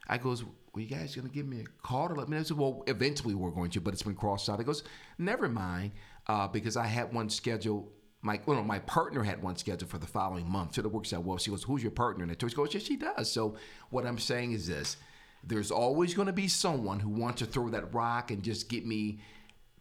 I 0.09 0.17
goes, 0.19 0.45
well, 0.45 0.53
you 0.77 0.87
guys 0.87 1.17
gonna 1.17 1.29
give 1.29 1.47
me 1.47 1.63
a 1.63 1.65
call 1.83 2.07
to 2.09 2.15
let 2.15 2.29
me 2.29 2.37
know? 2.37 2.41
I 2.41 2.45
said, 2.45 2.57
well, 2.57 2.85
eventually 2.87 3.35
we're 3.35 3.51
going 3.51 3.71
to, 3.71 3.81
but 3.81 3.95
it's 3.95 4.05
been 4.05 4.15
crossed 4.15 4.49
out. 4.49 4.61
I 4.61 4.63
goes, 4.63 4.85
never 5.19 5.49
mind, 5.49 5.91
uh, 6.29 6.47
because 6.47 6.77
I 6.77 6.87
had 6.87 7.13
one 7.13 7.29
scheduled. 7.31 7.89
My 8.23 8.41
well, 8.47 8.59
no, 8.59 8.63
my 8.63 8.79
partner 8.81 9.25
had 9.25 9.43
one 9.43 9.57
scheduled 9.57 9.91
for 9.91 9.99
the 9.99 10.07
following 10.07 10.49
month, 10.49 10.75
so 10.75 10.83
it 10.83 10.93
works 10.93 11.13
out 11.13 11.25
well. 11.25 11.39
She 11.39 11.51
goes, 11.51 11.65
who's 11.65 11.83
your 11.83 11.91
partner? 11.91 12.23
And 12.23 12.31
I 12.31 12.35
told 12.35 12.53
her, 12.53 12.55
she 12.55 12.57
goes, 12.57 12.75
yes, 12.75 12.83
she 12.85 12.97
does. 12.97 13.33
So 13.33 13.57
what 13.91 14.07
I'm 14.07 14.19
saying 14.19 14.53
is 14.53 14.69
this: 14.69 14.97
there's 15.43 15.73
always 15.73 16.15
going 16.15 16.27
to 16.27 16.33
be 16.33 16.47
someone 16.47 17.01
who 17.01 17.09
wants 17.09 17.41
to 17.41 17.47
throw 17.47 17.71
that 17.71 17.93
rock 17.93 18.31
and 18.31 18.43
just 18.43 18.69
get 18.69 18.87
me 18.87 19.19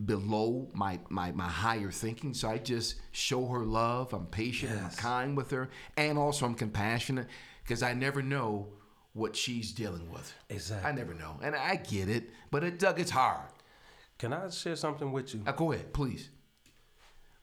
below 0.05 0.69
my, 0.73 0.99
my 1.09 1.31
my 1.31 1.47
higher 1.47 1.91
thinking. 1.91 2.33
So 2.33 2.49
I 2.49 2.57
just 2.59 2.95
show 3.11 3.47
her 3.47 3.65
love. 3.65 4.13
I'm 4.13 4.27
patient 4.27 4.71
and 4.73 4.81
I'm 4.81 4.91
kind 4.91 5.37
with 5.37 5.51
her, 5.51 5.69
and 5.95 6.17
also 6.17 6.45
I'm 6.45 6.55
compassionate 6.55 7.27
because 7.63 7.81
I 7.83 7.93
never 7.93 8.21
know 8.21 8.67
what 9.13 9.35
she's 9.35 9.71
dealing 9.71 10.11
with. 10.11 10.31
Exactly. 10.49 10.89
I 10.89 10.93
never 10.93 11.13
know, 11.13 11.39
and 11.41 11.55
I 11.55 11.75
get 11.77 12.07
it, 12.09 12.29
but 12.51 12.63
it 12.63 12.77
Doug, 12.79 12.99
it's 12.99 13.11
hard. 13.11 13.49
can 14.19 14.31
i 14.33 14.49
share 14.49 14.75
something 14.75 15.11
with 15.11 15.33
you 15.33 15.41
Now, 15.45 15.53
go 15.53 15.71
ahead, 15.71 15.91
please. 15.93 16.29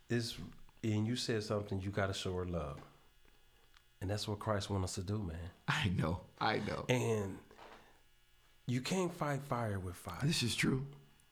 it's 0.08 0.36
and 0.82 1.06
you 1.06 1.16
said 1.16 1.42
something 1.42 1.80
you 1.80 1.90
got 1.90 2.06
to 2.08 2.12
show 2.14 2.34
her 2.34 2.44
love 2.44 2.78
and 4.00 4.10
that's 4.10 4.28
what 4.28 4.38
christ 4.38 4.68
wants 4.70 4.84
us 4.84 4.94
to 4.96 5.12
do 5.12 5.18
man 5.18 5.36
I 5.66 5.88
know, 5.96 6.20
I 6.40 6.58
know. 6.58 6.84
and 6.88 7.38
you 8.66 8.80
can't 8.80 9.12
fight 9.12 9.42
fire 9.42 9.78
with 9.78 9.94
fire 9.96 10.18
This 10.22 10.42
is 10.42 10.54
true. 10.54 10.86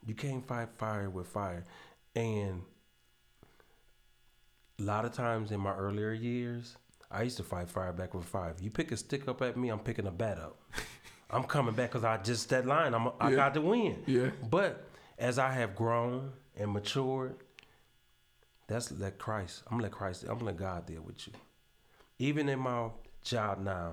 You 0.07 0.15
can't 0.15 0.45
fight 0.47 0.69
fire 0.77 1.09
with 1.11 1.27
fire. 1.29 1.65
And 2.17 2.62
a 4.79 4.83
lot 4.83 5.05
of 5.05 5.12
times 5.12 5.53
in 5.53 5.61
my 5.61 5.75
earlier 5.75 6.12
years 6.12 6.77
i 7.11 7.23
used 7.23 7.37
to 7.37 7.43
fight 7.43 7.69
fire 7.69 7.93
back 7.93 8.15
with 8.15 8.25
fire. 8.25 8.51
If 8.57 8.62
you 8.62 8.71
pick 8.71 8.91
a 8.91 8.97
stick 8.97 9.29
up 9.29 9.43
at 9.43 9.57
me 9.57 9.69
i'm 9.69 9.79
picking 9.79 10.07
a 10.07 10.11
bat 10.11 10.38
up. 10.38 10.61
I'm 11.31 11.45
coming 11.45 11.75
back 11.75 11.91
because 11.91 12.05
i 12.05 12.17
just 12.19 12.49
that 12.51 12.67
line 12.67 12.95
I'm, 12.95 13.09
i 13.21 13.31
Yeah. 13.31 13.37
got 13.37 13.55
to 13.55 13.61
win. 13.61 14.03
Yeah. 14.07 14.31
but 14.51 14.85
as 15.19 15.38
i 15.38 15.51
have 15.53 15.75
grown 15.77 16.33
and 16.57 16.73
matured 16.73 17.37
that's 18.67 18.91
let 18.93 19.19
christ 19.19 19.62
i'm 19.67 19.73
gonna 19.77 19.85
let 19.85 19.93
christ 19.93 20.23
i'm 20.25 20.35
gonna 20.38 20.47
let 20.47 20.57
god 20.57 20.87
deal 20.87 21.03
with 21.03 21.27
you. 21.27 21.33
Even 22.19 22.49
in 22.49 22.59
my 22.59 22.88
job 23.23 23.61
now 23.61 23.93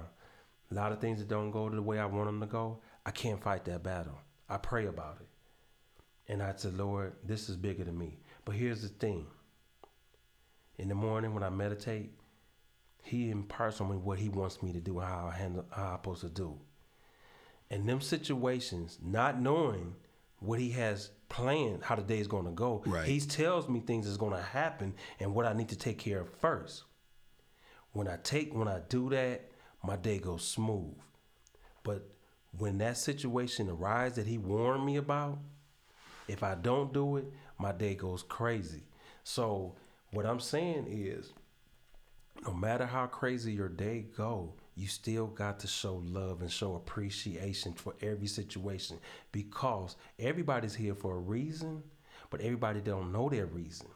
a 0.72 0.74
lot 0.74 0.91
of 0.91 1.00
things 1.00 1.19
that 1.19 1.28
don't 1.28 1.52
go 1.52 1.69
the 1.69 1.82
way 1.82 2.00
i 2.00 2.06
want 2.06 2.26
them 2.26 2.39
to 2.39 2.48
go 2.48 2.80
i 3.06 3.12
can't 3.12 3.41
fight 3.41 3.63
that 3.65 3.84
battle. 3.84 4.17
I 4.50 4.58
pray 4.58 4.88
about 4.88 5.17
it 5.22 5.28
and 6.29 6.41
I 6.41 6.53
said, 6.55 6.77
Lord, 6.77 7.13
this 7.25 7.49
is 7.49 7.57
bigger 7.57 7.83
than 7.83 7.97
me. 7.97 8.19
But 8.45 8.55
here's 8.55 8.81
the 8.81 8.87
thing. 8.87 9.25
In 10.77 10.87
the 10.87 10.95
morning 10.95 11.33
when 11.33 11.43
I 11.43 11.49
meditate, 11.49 12.11
He 13.03 13.31
imparts 13.31 13.81
on 13.81 13.89
me 13.89 13.97
what 13.97 14.19
he 14.19 14.29
wants 14.29 14.61
me 14.63 14.71
to 14.73 14.79
do, 14.79 14.99
how 14.99 15.29
I 15.33 15.35
handle, 15.35 15.65
how 15.71 15.87
I'm 15.87 15.97
supposed 15.97 16.21
to 16.21 16.29
do. 16.29 16.57
And 17.69 17.87
them 17.87 18.01
situations, 18.01 18.97
not 19.03 19.41
knowing 19.41 19.95
what 20.39 20.59
he 20.59 20.69
has 20.71 21.11
planned, 21.27 21.83
how 21.83 21.95
the 21.95 22.01
day 22.01 22.19
is 22.19 22.27
going 22.27 22.45
to 22.45 22.51
go, 22.51 22.81
Right. 22.85 23.05
he 23.07 23.19
tells 23.19 23.67
me 23.67 23.79
things 23.81 24.07
is 24.07 24.17
going 24.17 24.33
to 24.33 24.41
happen 24.41 24.95
and 25.19 25.33
what 25.35 25.45
I 25.45 25.53
need 25.53 25.69
to 25.69 25.75
take 25.77 25.97
care 25.97 26.21
of 26.21 26.29
first. 26.39 26.83
When 27.91 28.07
I 28.07 28.17
take, 28.23 28.53
when 28.53 28.67
I 28.67 28.79
do 28.87 29.09
that, 29.09 29.49
my 29.83 29.95
day 29.97 30.19
goes 30.19 30.45
smooth. 30.47 30.95
But 31.83 32.07
when 32.57 32.77
that 32.79 32.97
situation 32.97 33.69
arises 33.69 34.15
that 34.17 34.27
he 34.27 34.37
warned 34.37 34.85
me 34.85 34.95
about, 34.97 35.39
if 36.29 36.43
I 36.43 36.55
don't 36.55 36.93
do 36.93 37.17
it, 37.17 37.25
my 37.57 37.71
day 37.71 37.95
goes 37.95 38.23
crazy. 38.23 38.83
So 39.23 39.75
what 40.11 40.25
I'm 40.25 40.39
saying 40.39 40.87
is, 40.89 41.33
no 42.45 42.53
matter 42.53 42.85
how 42.85 43.07
crazy 43.07 43.51
your 43.51 43.67
day 43.67 44.05
go, 44.15 44.53
you 44.75 44.87
still 44.87 45.27
got 45.27 45.59
to 45.59 45.67
show 45.67 46.01
love 46.05 46.41
and 46.41 46.49
show 46.49 46.75
appreciation 46.75 47.73
for 47.73 47.95
every 48.01 48.27
situation 48.27 48.97
because 49.31 49.97
everybody's 50.17 50.75
here 50.75 50.95
for 50.95 51.15
a 51.15 51.19
reason, 51.19 51.83
but 52.29 52.39
everybody 52.39 52.79
don't 52.79 53.11
know 53.11 53.27
their 53.27 53.45
reason. 53.47 53.87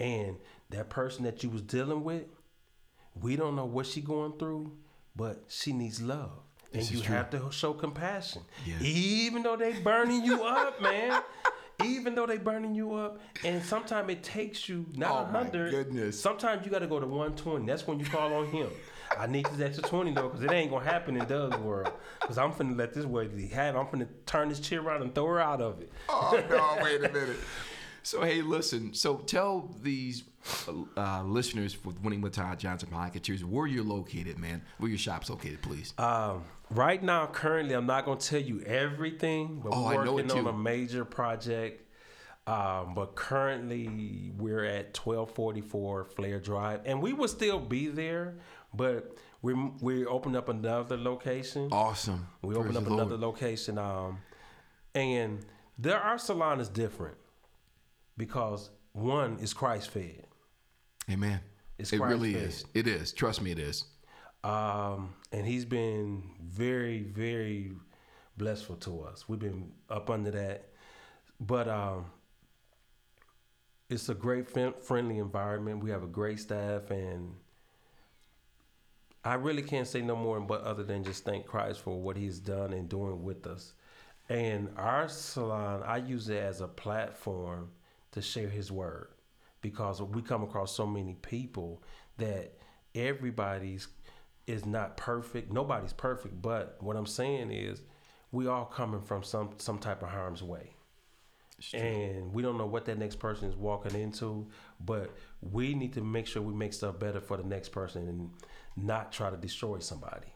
And 0.00 0.36
that 0.70 0.90
person 0.90 1.24
that 1.24 1.44
you 1.44 1.50
was 1.50 1.62
dealing 1.62 2.02
with, 2.02 2.24
we 3.20 3.36
don't 3.36 3.54
know 3.54 3.66
what 3.66 3.86
she 3.86 4.00
going 4.00 4.32
through, 4.32 4.72
but 5.14 5.44
she 5.48 5.72
needs 5.72 6.02
love. 6.02 6.32
And 6.72 6.82
This 6.82 6.90
you 6.90 7.00
have 7.02 7.30
to 7.30 7.50
show 7.52 7.72
compassion. 7.72 8.42
Yeah. 8.66 8.80
Even 8.80 9.42
though 9.44 9.56
they 9.56 9.74
burning 9.80 10.24
you 10.24 10.42
up, 10.42 10.82
man. 10.82 11.22
Even 11.84 12.14
though 12.14 12.26
they 12.26 12.38
burning 12.38 12.74
you 12.74 12.94
up, 12.94 13.20
and 13.44 13.62
sometimes 13.62 14.10
it 14.10 14.22
takes 14.22 14.68
you 14.68 14.86
not 14.94 15.28
Oh, 15.28 15.32
my 15.32 15.44
goodness. 15.44 16.18
Sometimes 16.18 16.64
you 16.64 16.70
got 16.70 16.78
to 16.80 16.86
go 16.86 16.98
to 17.00 17.06
one 17.06 17.34
twenty. 17.36 17.66
That's 17.66 17.86
when 17.86 17.98
you 18.00 18.06
call 18.06 18.32
on 18.32 18.46
him. 18.46 18.68
I 19.18 19.26
need 19.26 19.46
this 19.46 19.60
extra 19.60 19.88
twenty 19.88 20.12
though, 20.12 20.28
because 20.28 20.42
it 20.42 20.50
ain't 20.50 20.70
gonna 20.70 20.84
happen 20.84 21.16
in 21.16 21.26
Doug's 21.26 21.56
world. 21.58 21.92
Because 22.20 22.38
I'm 22.38 22.52
finna 22.52 22.76
let 22.76 22.94
this 22.94 23.04
lady 23.04 23.46
have. 23.48 23.76
I'm 23.76 23.86
finna 23.86 24.08
turn 24.24 24.48
this 24.48 24.60
chair 24.60 24.80
around 24.80 25.02
and 25.02 25.14
throw 25.14 25.26
her 25.26 25.40
out 25.40 25.60
of 25.60 25.80
it. 25.80 25.92
Oh 26.08 26.42
no! 26.50 26.78
Wait 26.82 27.04
a 27.04 27.12
minute. 27.12 27.36
So 28.06 28.22
hey, 28.22 28.40
listen. 28.40 28.94
So 28.94 29.16
tell 29.16 29.74
these 29.82 30.22
uh, 30.96 31.24
listeners 31.24 31.76
with 31.84 32.00
Winning 32.02 32.20
with 32.20 32.34
Todd 32.34 32.56
Johnson 32.56 32.88
podcast 32.92 33.42
where 33.42 33.66
you're 33.66 33.82
located, 33.82 34.38
man. 34.38 34.62
Where 34.78 34.88
your 34.88 34.96
shop's 34.96 35.28
located, 35.28 35.60
please. 35.60 35.92
Um, 35.98 36.44
right 36.70 37.02
now, 37.02 37.26
currently, 37.26 37.74
I'm 37.74 37.86
not 37.86 38.04
gonna 38.04 38.20
tell 38.20 38.40
you 38.40 38.60
everything, 38.62 39.60
but 39.62 39.70
Oh, 39.72 39.84
I 39.86 39.96
we're 39.96 40.12
working 40.12 40.30
on 40.32 40.46
a 40.46 40.52
major 40.52 41.04
project. 41.04 41.82
Um, 42.46 42.94
but 42.94 43.16
currently, 43.16 44.30
we're 44.36 44.64
at 44.64 44.96
1244 44.96 46.04
Flair 46.04 46.38
Drive, 46.38 46.80
and 46.84 47.02
we 47.02 47.12
will 47.12 47.26
still 47.26 47.58
be 47.58 47.88
there, 47.88 48.36
but 48.72 49.16
we 49.42 49.54
we 49.80 50.06
opened 50.06 50.36
up 50.36 50.48
another 50.48 50.96
location. 50.96 51.68
awesome. 51.72 52.28
We 52.42 52.54
Praise 52.54 52.60
opened 52.66 52.76
up 52.76 52.88
Lord. 52.88 53.00
another 53.00 53.16
location, 53.16 53.78
um, 53.78 54.18
and 54.94 55.44
there 55.76 55.98
our 55.98 56.18
salon 56.18 56.60
is 56.60 56.68
different 56.68 57.16
because 58.16 58.70
one 58.92 59.38
is 59.40 59.52
Christ 59.52 59.90
fed. 59.90 60.26
Amen. 61.10 61.40
It's 61.78 61.92
it 61.92 61.98
Christ 61.98 62.10
really 62.12 62.34
fed. 62.34 62.42
is. 62.44 62.64
It 62.74 62.86
is. 62.86 63.12
Trust 63.12 63.42
me, 63.42 63.50
it 63.50 63.58
is. 63.58 63.84
Um, 64.44 65.14
and 65.32 65.46
he's 65.46 65.64
been 65.64 66.22
very, 66.40 67.02
very 67.02 67.72
blessful 68.36 68.76
to 68.76 69.02
us. 69.02 69.28
We've 69.28 69.38
been 69.38 69.72
up 69.90 70.10
under 70.10 70.30
that, 70.30 70.68
but 71.40 71.68
um, 71.68 72.06
it's 73.88 74.08
a 74.08 74.14
great, 74.14 74.48
friendly 74.48 75.18
environment. 75.18 75.82
We 75.82 75.90
have 75.90 76.02
a 76.02 76.08
great 76.08 76.38
staff, 76.38 76.90
and 76.90 77.34
I 79.24 79.34
really 79.34 79.62
can't 79.62 79.88
say 79.88 80.02
no 80.02 80.16
more, 80.16 80.40
but 80.40 80.62
other 80.62 80.84
than 80.84 81.02
just 81.02 81.24
thank 81.24 81.46
Christ 81.46 81.80
for 81.80 82.00
what 82.00 82.16
He's 82.16 82.38
done 82.38 82.72
and 82.72 82.88
doing 82.88 83.22
with 83.22 83.46
us. 83.46 83.72
And 84.28 84.68
our 84.76 85.08
salon, 85.08 85.82
I 85.84 85.98
use 85.98 86.28
it 86.28 86.42
as 86.42 86.60
a 86.60 86.68
platform 86.68 87.70
to 88.12 88.22
share 88.22 88.48
His 88.48 88.70
word 88.70 89.08
because 89.60 90.00
we 90.00 90.22
come 90.22 90.42
across 90.42 90.74
so 90.76 90.86
many 90.86 91.14
people 91.14 91.82
that 92.18 92.52
everybody's 92.94 93.88
is 94.46 94.64
not 94.64 94.96
perfect. 94.96 95.52
Nobody's 95.52 95.92
perfect, 95.92 96.40
but 96.40 96.76
what 96.80 96.96
I'm 96.96 97.06
saying 97.06 97.50
is 97.50 97.82
we 98.32 98.46
all 98.46 98.64
coming 98.64 99.02
from 99.02 99.22
some 99.22 99.50
some 99.58 99.78
type 99.78 100.02
of 100.02 100.08
harm's 100.08 100.42
way. 100.42 100.72
And 101.72 102.34
we 102.34 102.42
don't 102.42 102.58
know 102.58 102.66
what 102.66 102.84
that 102.84 102.98
next 102.98 103.18
person 103.18 103.48
is 103.48 103.56
walking 103.56 103.98
into, 103.98 104.46
but 104.84 105.10
we 105.40 105.74
need 105.74 105.94
to 105.94 106.02
make 106.02 106.26
sure 106.26 106.42
we 106.42 106.52
make 106.52 106.74
stuff 106.74 106.98
better 106.98 107.20
for 107.20 107.38
the 107.38 107.44
next 107.44 107.70
person 107.70 108.06
and 108.08 108.30
not 108.76 109.10
try 109.10 109.30
to 109.30 109.38
destroy 109.38 109.78
somebody. 109.78 110.26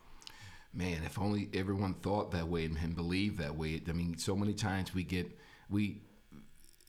Man, 0.72 1.02
if 1.04 1.18
only 1.18 1.50
everyone 1.52 1.94
thought 1.94 2.30
that 2.30 2.48
way 2.48 2.64
and, 2.64 2.96
believed 2.96 3.38
that 3.38 3.54
way. 3.54 3.82
I 3.86 3.92
mean, 3.92 4.16
so 4.16 4.34
many 4.34 4.54
times 4.54 4.94
we 4.94 5.02
get 5.02 5.38
we 5.68 6.00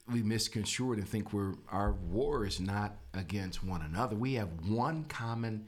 we 0.09 0.23
misconstrue 0.23 0.93
it 0.93 0.99
and 0.99 1.07
think 1.07 1.33
we're 1.33 1.55
our 1.69 1.93
war 1.93 2.45
is 2.45 2.59
not 2.61 2.95
against 3.13 3.63
one 3.63 3.81
another. 3.81 4.15
We 4.15 4.35
have 4.35 4.49
one 4.65 5.03
common 5.05 5.67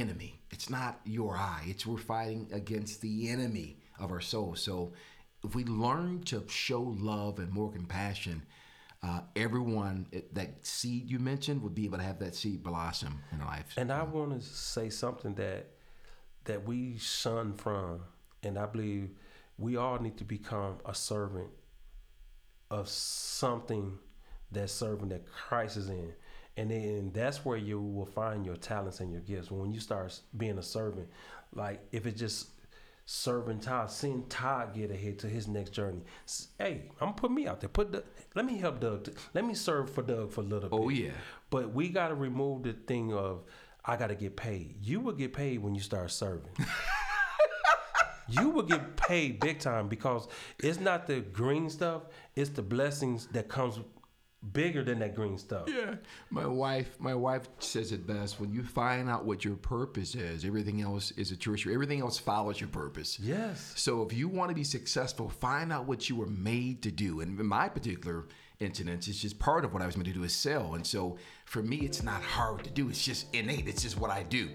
enemy. 0.00 0.40
It's 0.50 0.70
not 0.70 1.00
your 1.04 1.36
eye. 1.36 1.64
It's 1.66 1.86
we're 1.86 1.98
fighting 1.98 2.48
against 2.52 3.00
the 3.00 3.28
enemy 3.30 3.78
of 3.98 4.10
our 4.10 4.20
soul. 4.20 4.54
So 4.54 4.92
if 5.44 5.54
we 5.54 5.64
learn 5.64 6.22
to 6.24 6.44
show 6.48 6.82
love 6.82 7.38
and 7.38 7.52
more 7.52 7.70
compassion, 7.70 8.42
uh, 9.02 9.20
everyone 9.36 10.06
that 10.32 10.66
seed 10.66 11.10
you 11.10 11.18
mentioned 11.18 11.62
would 11.62 11.74
be 11.74 11.84
able 11.84 11.98
to 11.98 12.04
have 12.04 12.18
that 12.18 12.34
seed 12.34 12.62
blossom 12.62 13.22
in 13.32 13.40
life. 13.40 13.74
And 13.76 13.92
I 13.92 14.02
want 14.02 14.40
to 14.40 14.46
say 14.46 14.90
something 14.90 15.34
that 15.34 15.68
that 16.44 16.64
we 16.64 16.96
shun 16.98 17.52
from, 17.54 18.02
and 18.42 18.56
I 18.56 18.66
believe 18.66 19.10
we 19.58 19.76
all 19.76 19.98
need 19.98 20.16
to 20.18 20.24
become 20.24 20.78
a 20.86 20.94
servant 20.94 21.50
of 22.70 22.88
something 22.88 23.98
that's 24.50 24.72
serving 24.72 25.08
that 25.08 25.26
Christ 25.26 25.76
is 25.76 25.88
in. 25.88 26.12
And 26.56 26.70
then 26.70 27.10
that's 27.12 27.44
where 27.44 27.58
you 27.58 27.80
will 27.80 28.06
find 28.06 28.46
your 28.46 28.56
talents 28.56 29.00
and 29.00 29.12
your 29.12 29.20
gifts. 29.20 29.50
When 29.50 29.72
you 29.72 29.80
start 29.80 30.18
being 30.36 30.58
a 30.58 30.62
servant, 30.62 31.08
like 31.54 31.80
if 31.92 32.06
it's 32.06 32.18
just 32.18 32.48
serving 33.06 33.60
Todd, 33.60 33.90
seeing 33.90 34.24
Todd 34.28 34.74
get 34.74 34.90
ahead 34.90 35.18
to 35.20 35.28
his 35.28 35.46
next 35.46 35.70
journey. 35.70 36.02
Hey, 36.58 36.90
I'm 37.00 37.08
gonna 37.08 37.12
put 37.12 37.30
me 37.30 37.46
out 37.46 37.60
there. 37.60 37.68
Put 37.68 37.92
the, 37.92 38.04
let 38.34 38.44
me 38.44 38.58
help 38.58 38.80
Doug. 38.80 39.08
Let 39.32 39.44
me 39.44 39.54
serve 39.54 39.90
for 39.90 40.02
Doug 40.02 40.32
for 40.32 40.40
a 40.40 40.44
little 40.44 40.68
oh, 40.72 40.78
bit. 40.78 40.84
Oh, 40.84 40.88
yeah. 40.88 41.12
But 41.48 41.72
we 41.72 41.88
got 41.88 42.08
to 42.08 42.14
remove 42.14 42.64
the 42.64 42.72
thing 42.72 43.12
of 43.14 43.44
I 43.84 43.96
got 43.96 44.08
to 44.08 44.16
get 44.16 44.36
paid. 44.36 44.76
You 44.82 45.00
will 45.00 45.12
get 45.12 45.32
paid 45.32 45.62
when 45.62 45.74
you 45.74 45.80
start 45.80 46.10
serving. 46.10 46.50
you 48.28 48.50
will 48.50 48.64
get 48.64 48.96
paid 48.96 49.38
big 49.38 49.60
time 49.60 49.86
because 49.86 50.26
it's 50.58 50.80
not 50.80 51.06
the 51.06 51.20
green 51.20 51.70
stuff; 51.70 52.02
it's 52.34 52.50
the 52.50 52.62
blessings 52.62 53.26
that 53.28 53.48
comes 53.48 53.78
bigger 54.52 54.84
than 54.84 54.98
that 55.00 55.14
green 55.14 55.38
stuff. 55.38 55.68
Yeah, 55.68 55.96
my 56.30 56.46
wife. 56.46 56.96
My 56.98 57.14
wife 57.14 57.48
says 57.58 57.92
it 57.92 58.06
best. 58.06 58.40
When 58.40 58.52
you 58.52 58.62
find 58.62 59.08
out 59.08 59.24
what 59.24 59.44
your 59.44 59.56
purpose 59.56 60.14
is, 60.14 60.44
everything 60.44 60.82
else 60.82 61.10
is 61.12 61.30
a 61.30 61.36
tertiary. 61.36 61.74
Everything 61.74 62.00
else 62.00 62.18
follows 62.18 62.60
your 62.60 62.68
purpose. 62.68 63.18
Yes. 63.18 63.72
So 63.76 64.02
if 64.02 64.12
you 64.12 64.28
want 64.28 64.50
to 64.50 64.54
be 64.54 64.64
successful, 64.64 65.28
find 65.28 65.72
out 65.72 65.86
what 65.86 66.08
you 66.08 66.16
were 66.16 66.26
made 66.26 66.82
to 66.82 66.90
do. 66.90 67.20
And 67.20 67.38
in 67.38 67.46
my 67.46 67.68
particular 67.68 68.26
incident, 68.60 69.06
it's 69.08 69.20
just 69.20 69.38
part 69.38 69.64
of 69.64 69.72
what 69.72 69.82
I 69.82 69.86
was 69.86 69.96
made 69.96 70.06
to 70.06 70.12
do 70.12 70.24
is 70.24 70.34
sell. 70.34 70.74
And 70.74 70.86
so 70.86 71.18
for 71.44 71.62
me, 71.62 71.78
it's 71.78 72.02
not 72.02 72.22
hard 72.22 72.64
to 72.64 72.70
do. 72.70 72.88
It's 72.88 73.04
just 73.04 73.34
innate. 73.34 73.68
It's 73.68 73.82
just 73.82 73.98
what 73.98 74.10
I 74.10 74.22
do. 74.22 74.48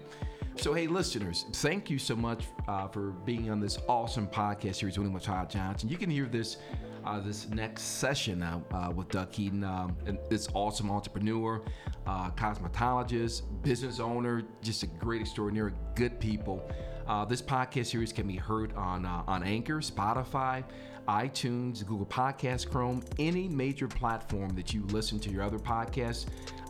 So 0.56 0.74
hey, 0.74 0.86
listeners, 0.86 1.46
thank 1.54 1.90
you 1.90 1.98
so 1.98 2.14
much 2.14 2.44
uh, 2.68 2.86
for 2.86 3.10
being 3.10 3.50
on 3.50 3.58
this 3.58 3.78
awesome 3.88 4.28
podcast 4.28 4.76
series, 4.76 4.98
with 4.98 5.22
Todd 5.22 5.50
Johnson. 5.50 5.88
You 5.88 5.96
can 5.96 6.10
hear 6.10 6.26
this 6.26 6.58
uh, 7.04 7.20
this 7.20 7.48
next 7.48 7.82
session 7.82 8.42
uh, 8.42 8.60
uh, 8.70 8.92
with 8.94 9.08
Doug 9.08 9.32
Keaton, 9.32 9.64
um, 9.64 9.96
and 10.06 10.18
this 10.30 10.48
awesome 10.54 10.90
entrepreneur, 10.90 11.62
uh, 12.06 12.30
cosmetologist, 12.32 13.42
business 13.62 13.98
owner, 13.98 14.42
just 14.62 14.82
a 14.82 14.86
great 14.86 15.22
extraordinary, 15.22 15.72
good 15.96 16.20
people. 16.20 16.62
Uh, 17.08 17.24
this 17.24 17.42
podcast 17.42 17.86
series 17.86 18.12
can 18.12 18.28
be 18.28 18.36
heard 18.36 18.72
on 18.74 19.04
on 19.04 19.42
Anchor, 19.42 19.78
Spotify, 19.78 20.62
iTunes, 21.08 21.84
Google 21.84 22.06
Podcast, 22.06 22.70
Chrome, 22.70 23.02
any 23.18 23.48
major 23.48 23.88
platform 23.88 24.54
that 24.54 24.72
you 24.72 24.82
listen 24.88 25.18
to 25.20 25.30
your 25.30 25.42
other 25.42 25.58
podcasts 25.58 26.26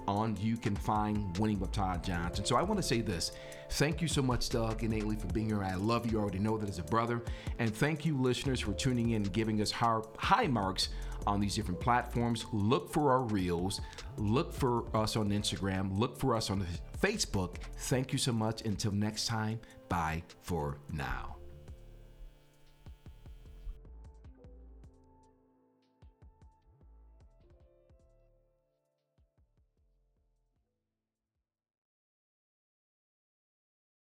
on. 0.07 0.36
You 0.40 0.57
can 0.57 0.76
find 0.76 1.36
Winning 1.38 1.59
with 1.59 1.72
Todd 1.72 2.05
Johnson. 2.05 2.44
So 2.44 2.57
I 2.57 2.62
want 2.62 2.78
to 2.78 2.86
say 2.86 3.00
this: 3.00 3.32
thank 3.70 4.00
you 4.00 4.09
so 4.09 4.22
much, 4.22 4.48
Doug 4.48 4.82
and 4.82 4.92
innately 4.92 5.16
for 5.16 5.26
being 5.28 5.48
here. 5.48 5.62
I 5.62 5.74
love 5.74 6.11
you. 6.11 6.18
I 6.18 6.22
already 6.22 6.38
know 6.38 6.59
that 6.59 6.68
as 6.68 6.78
a 6.78 6.84
brother, 6.84 7.22
and 7.59 7.74
thank 7.74 8.05
you, 8.05 8.16
listeners, 8.16 8.61
for 8.61 8.72
tuning 8.72 9.11
in 9.11 9.22
and 9.22 9.32
giving 9.32 9.61
us 9.61 9.70
high 9.70 10.46
marks 10.46 10.90
on 11.26 11.40
these 11.40 11.55
different 11.55 11.80
platforms. 11.80 12.46
Look 12.53 12.92
for 12.92 13.12
our 13.12 13.22
reels. 13.22 13.80
Look 14.16 14.53
for 14.53 14.84
us 14.96 15.16
on 15.16 15.30
Instagram. 15.30 15.98
Look 15.98 16.18
for 16.18 16.34
us 16.34 16.50
on 16.50 16.66
Facebook. 17.00 17.57
Thank 17.76 18.12
you 18.12 18.18
so 18.18 18.32
much. 18.32 18.62
Until 18.62 18.92
next 18.92 19.26
time, 19.26 19.61
bye 19.88 20.22
for 20.42 20.78
now. 20.92 21.41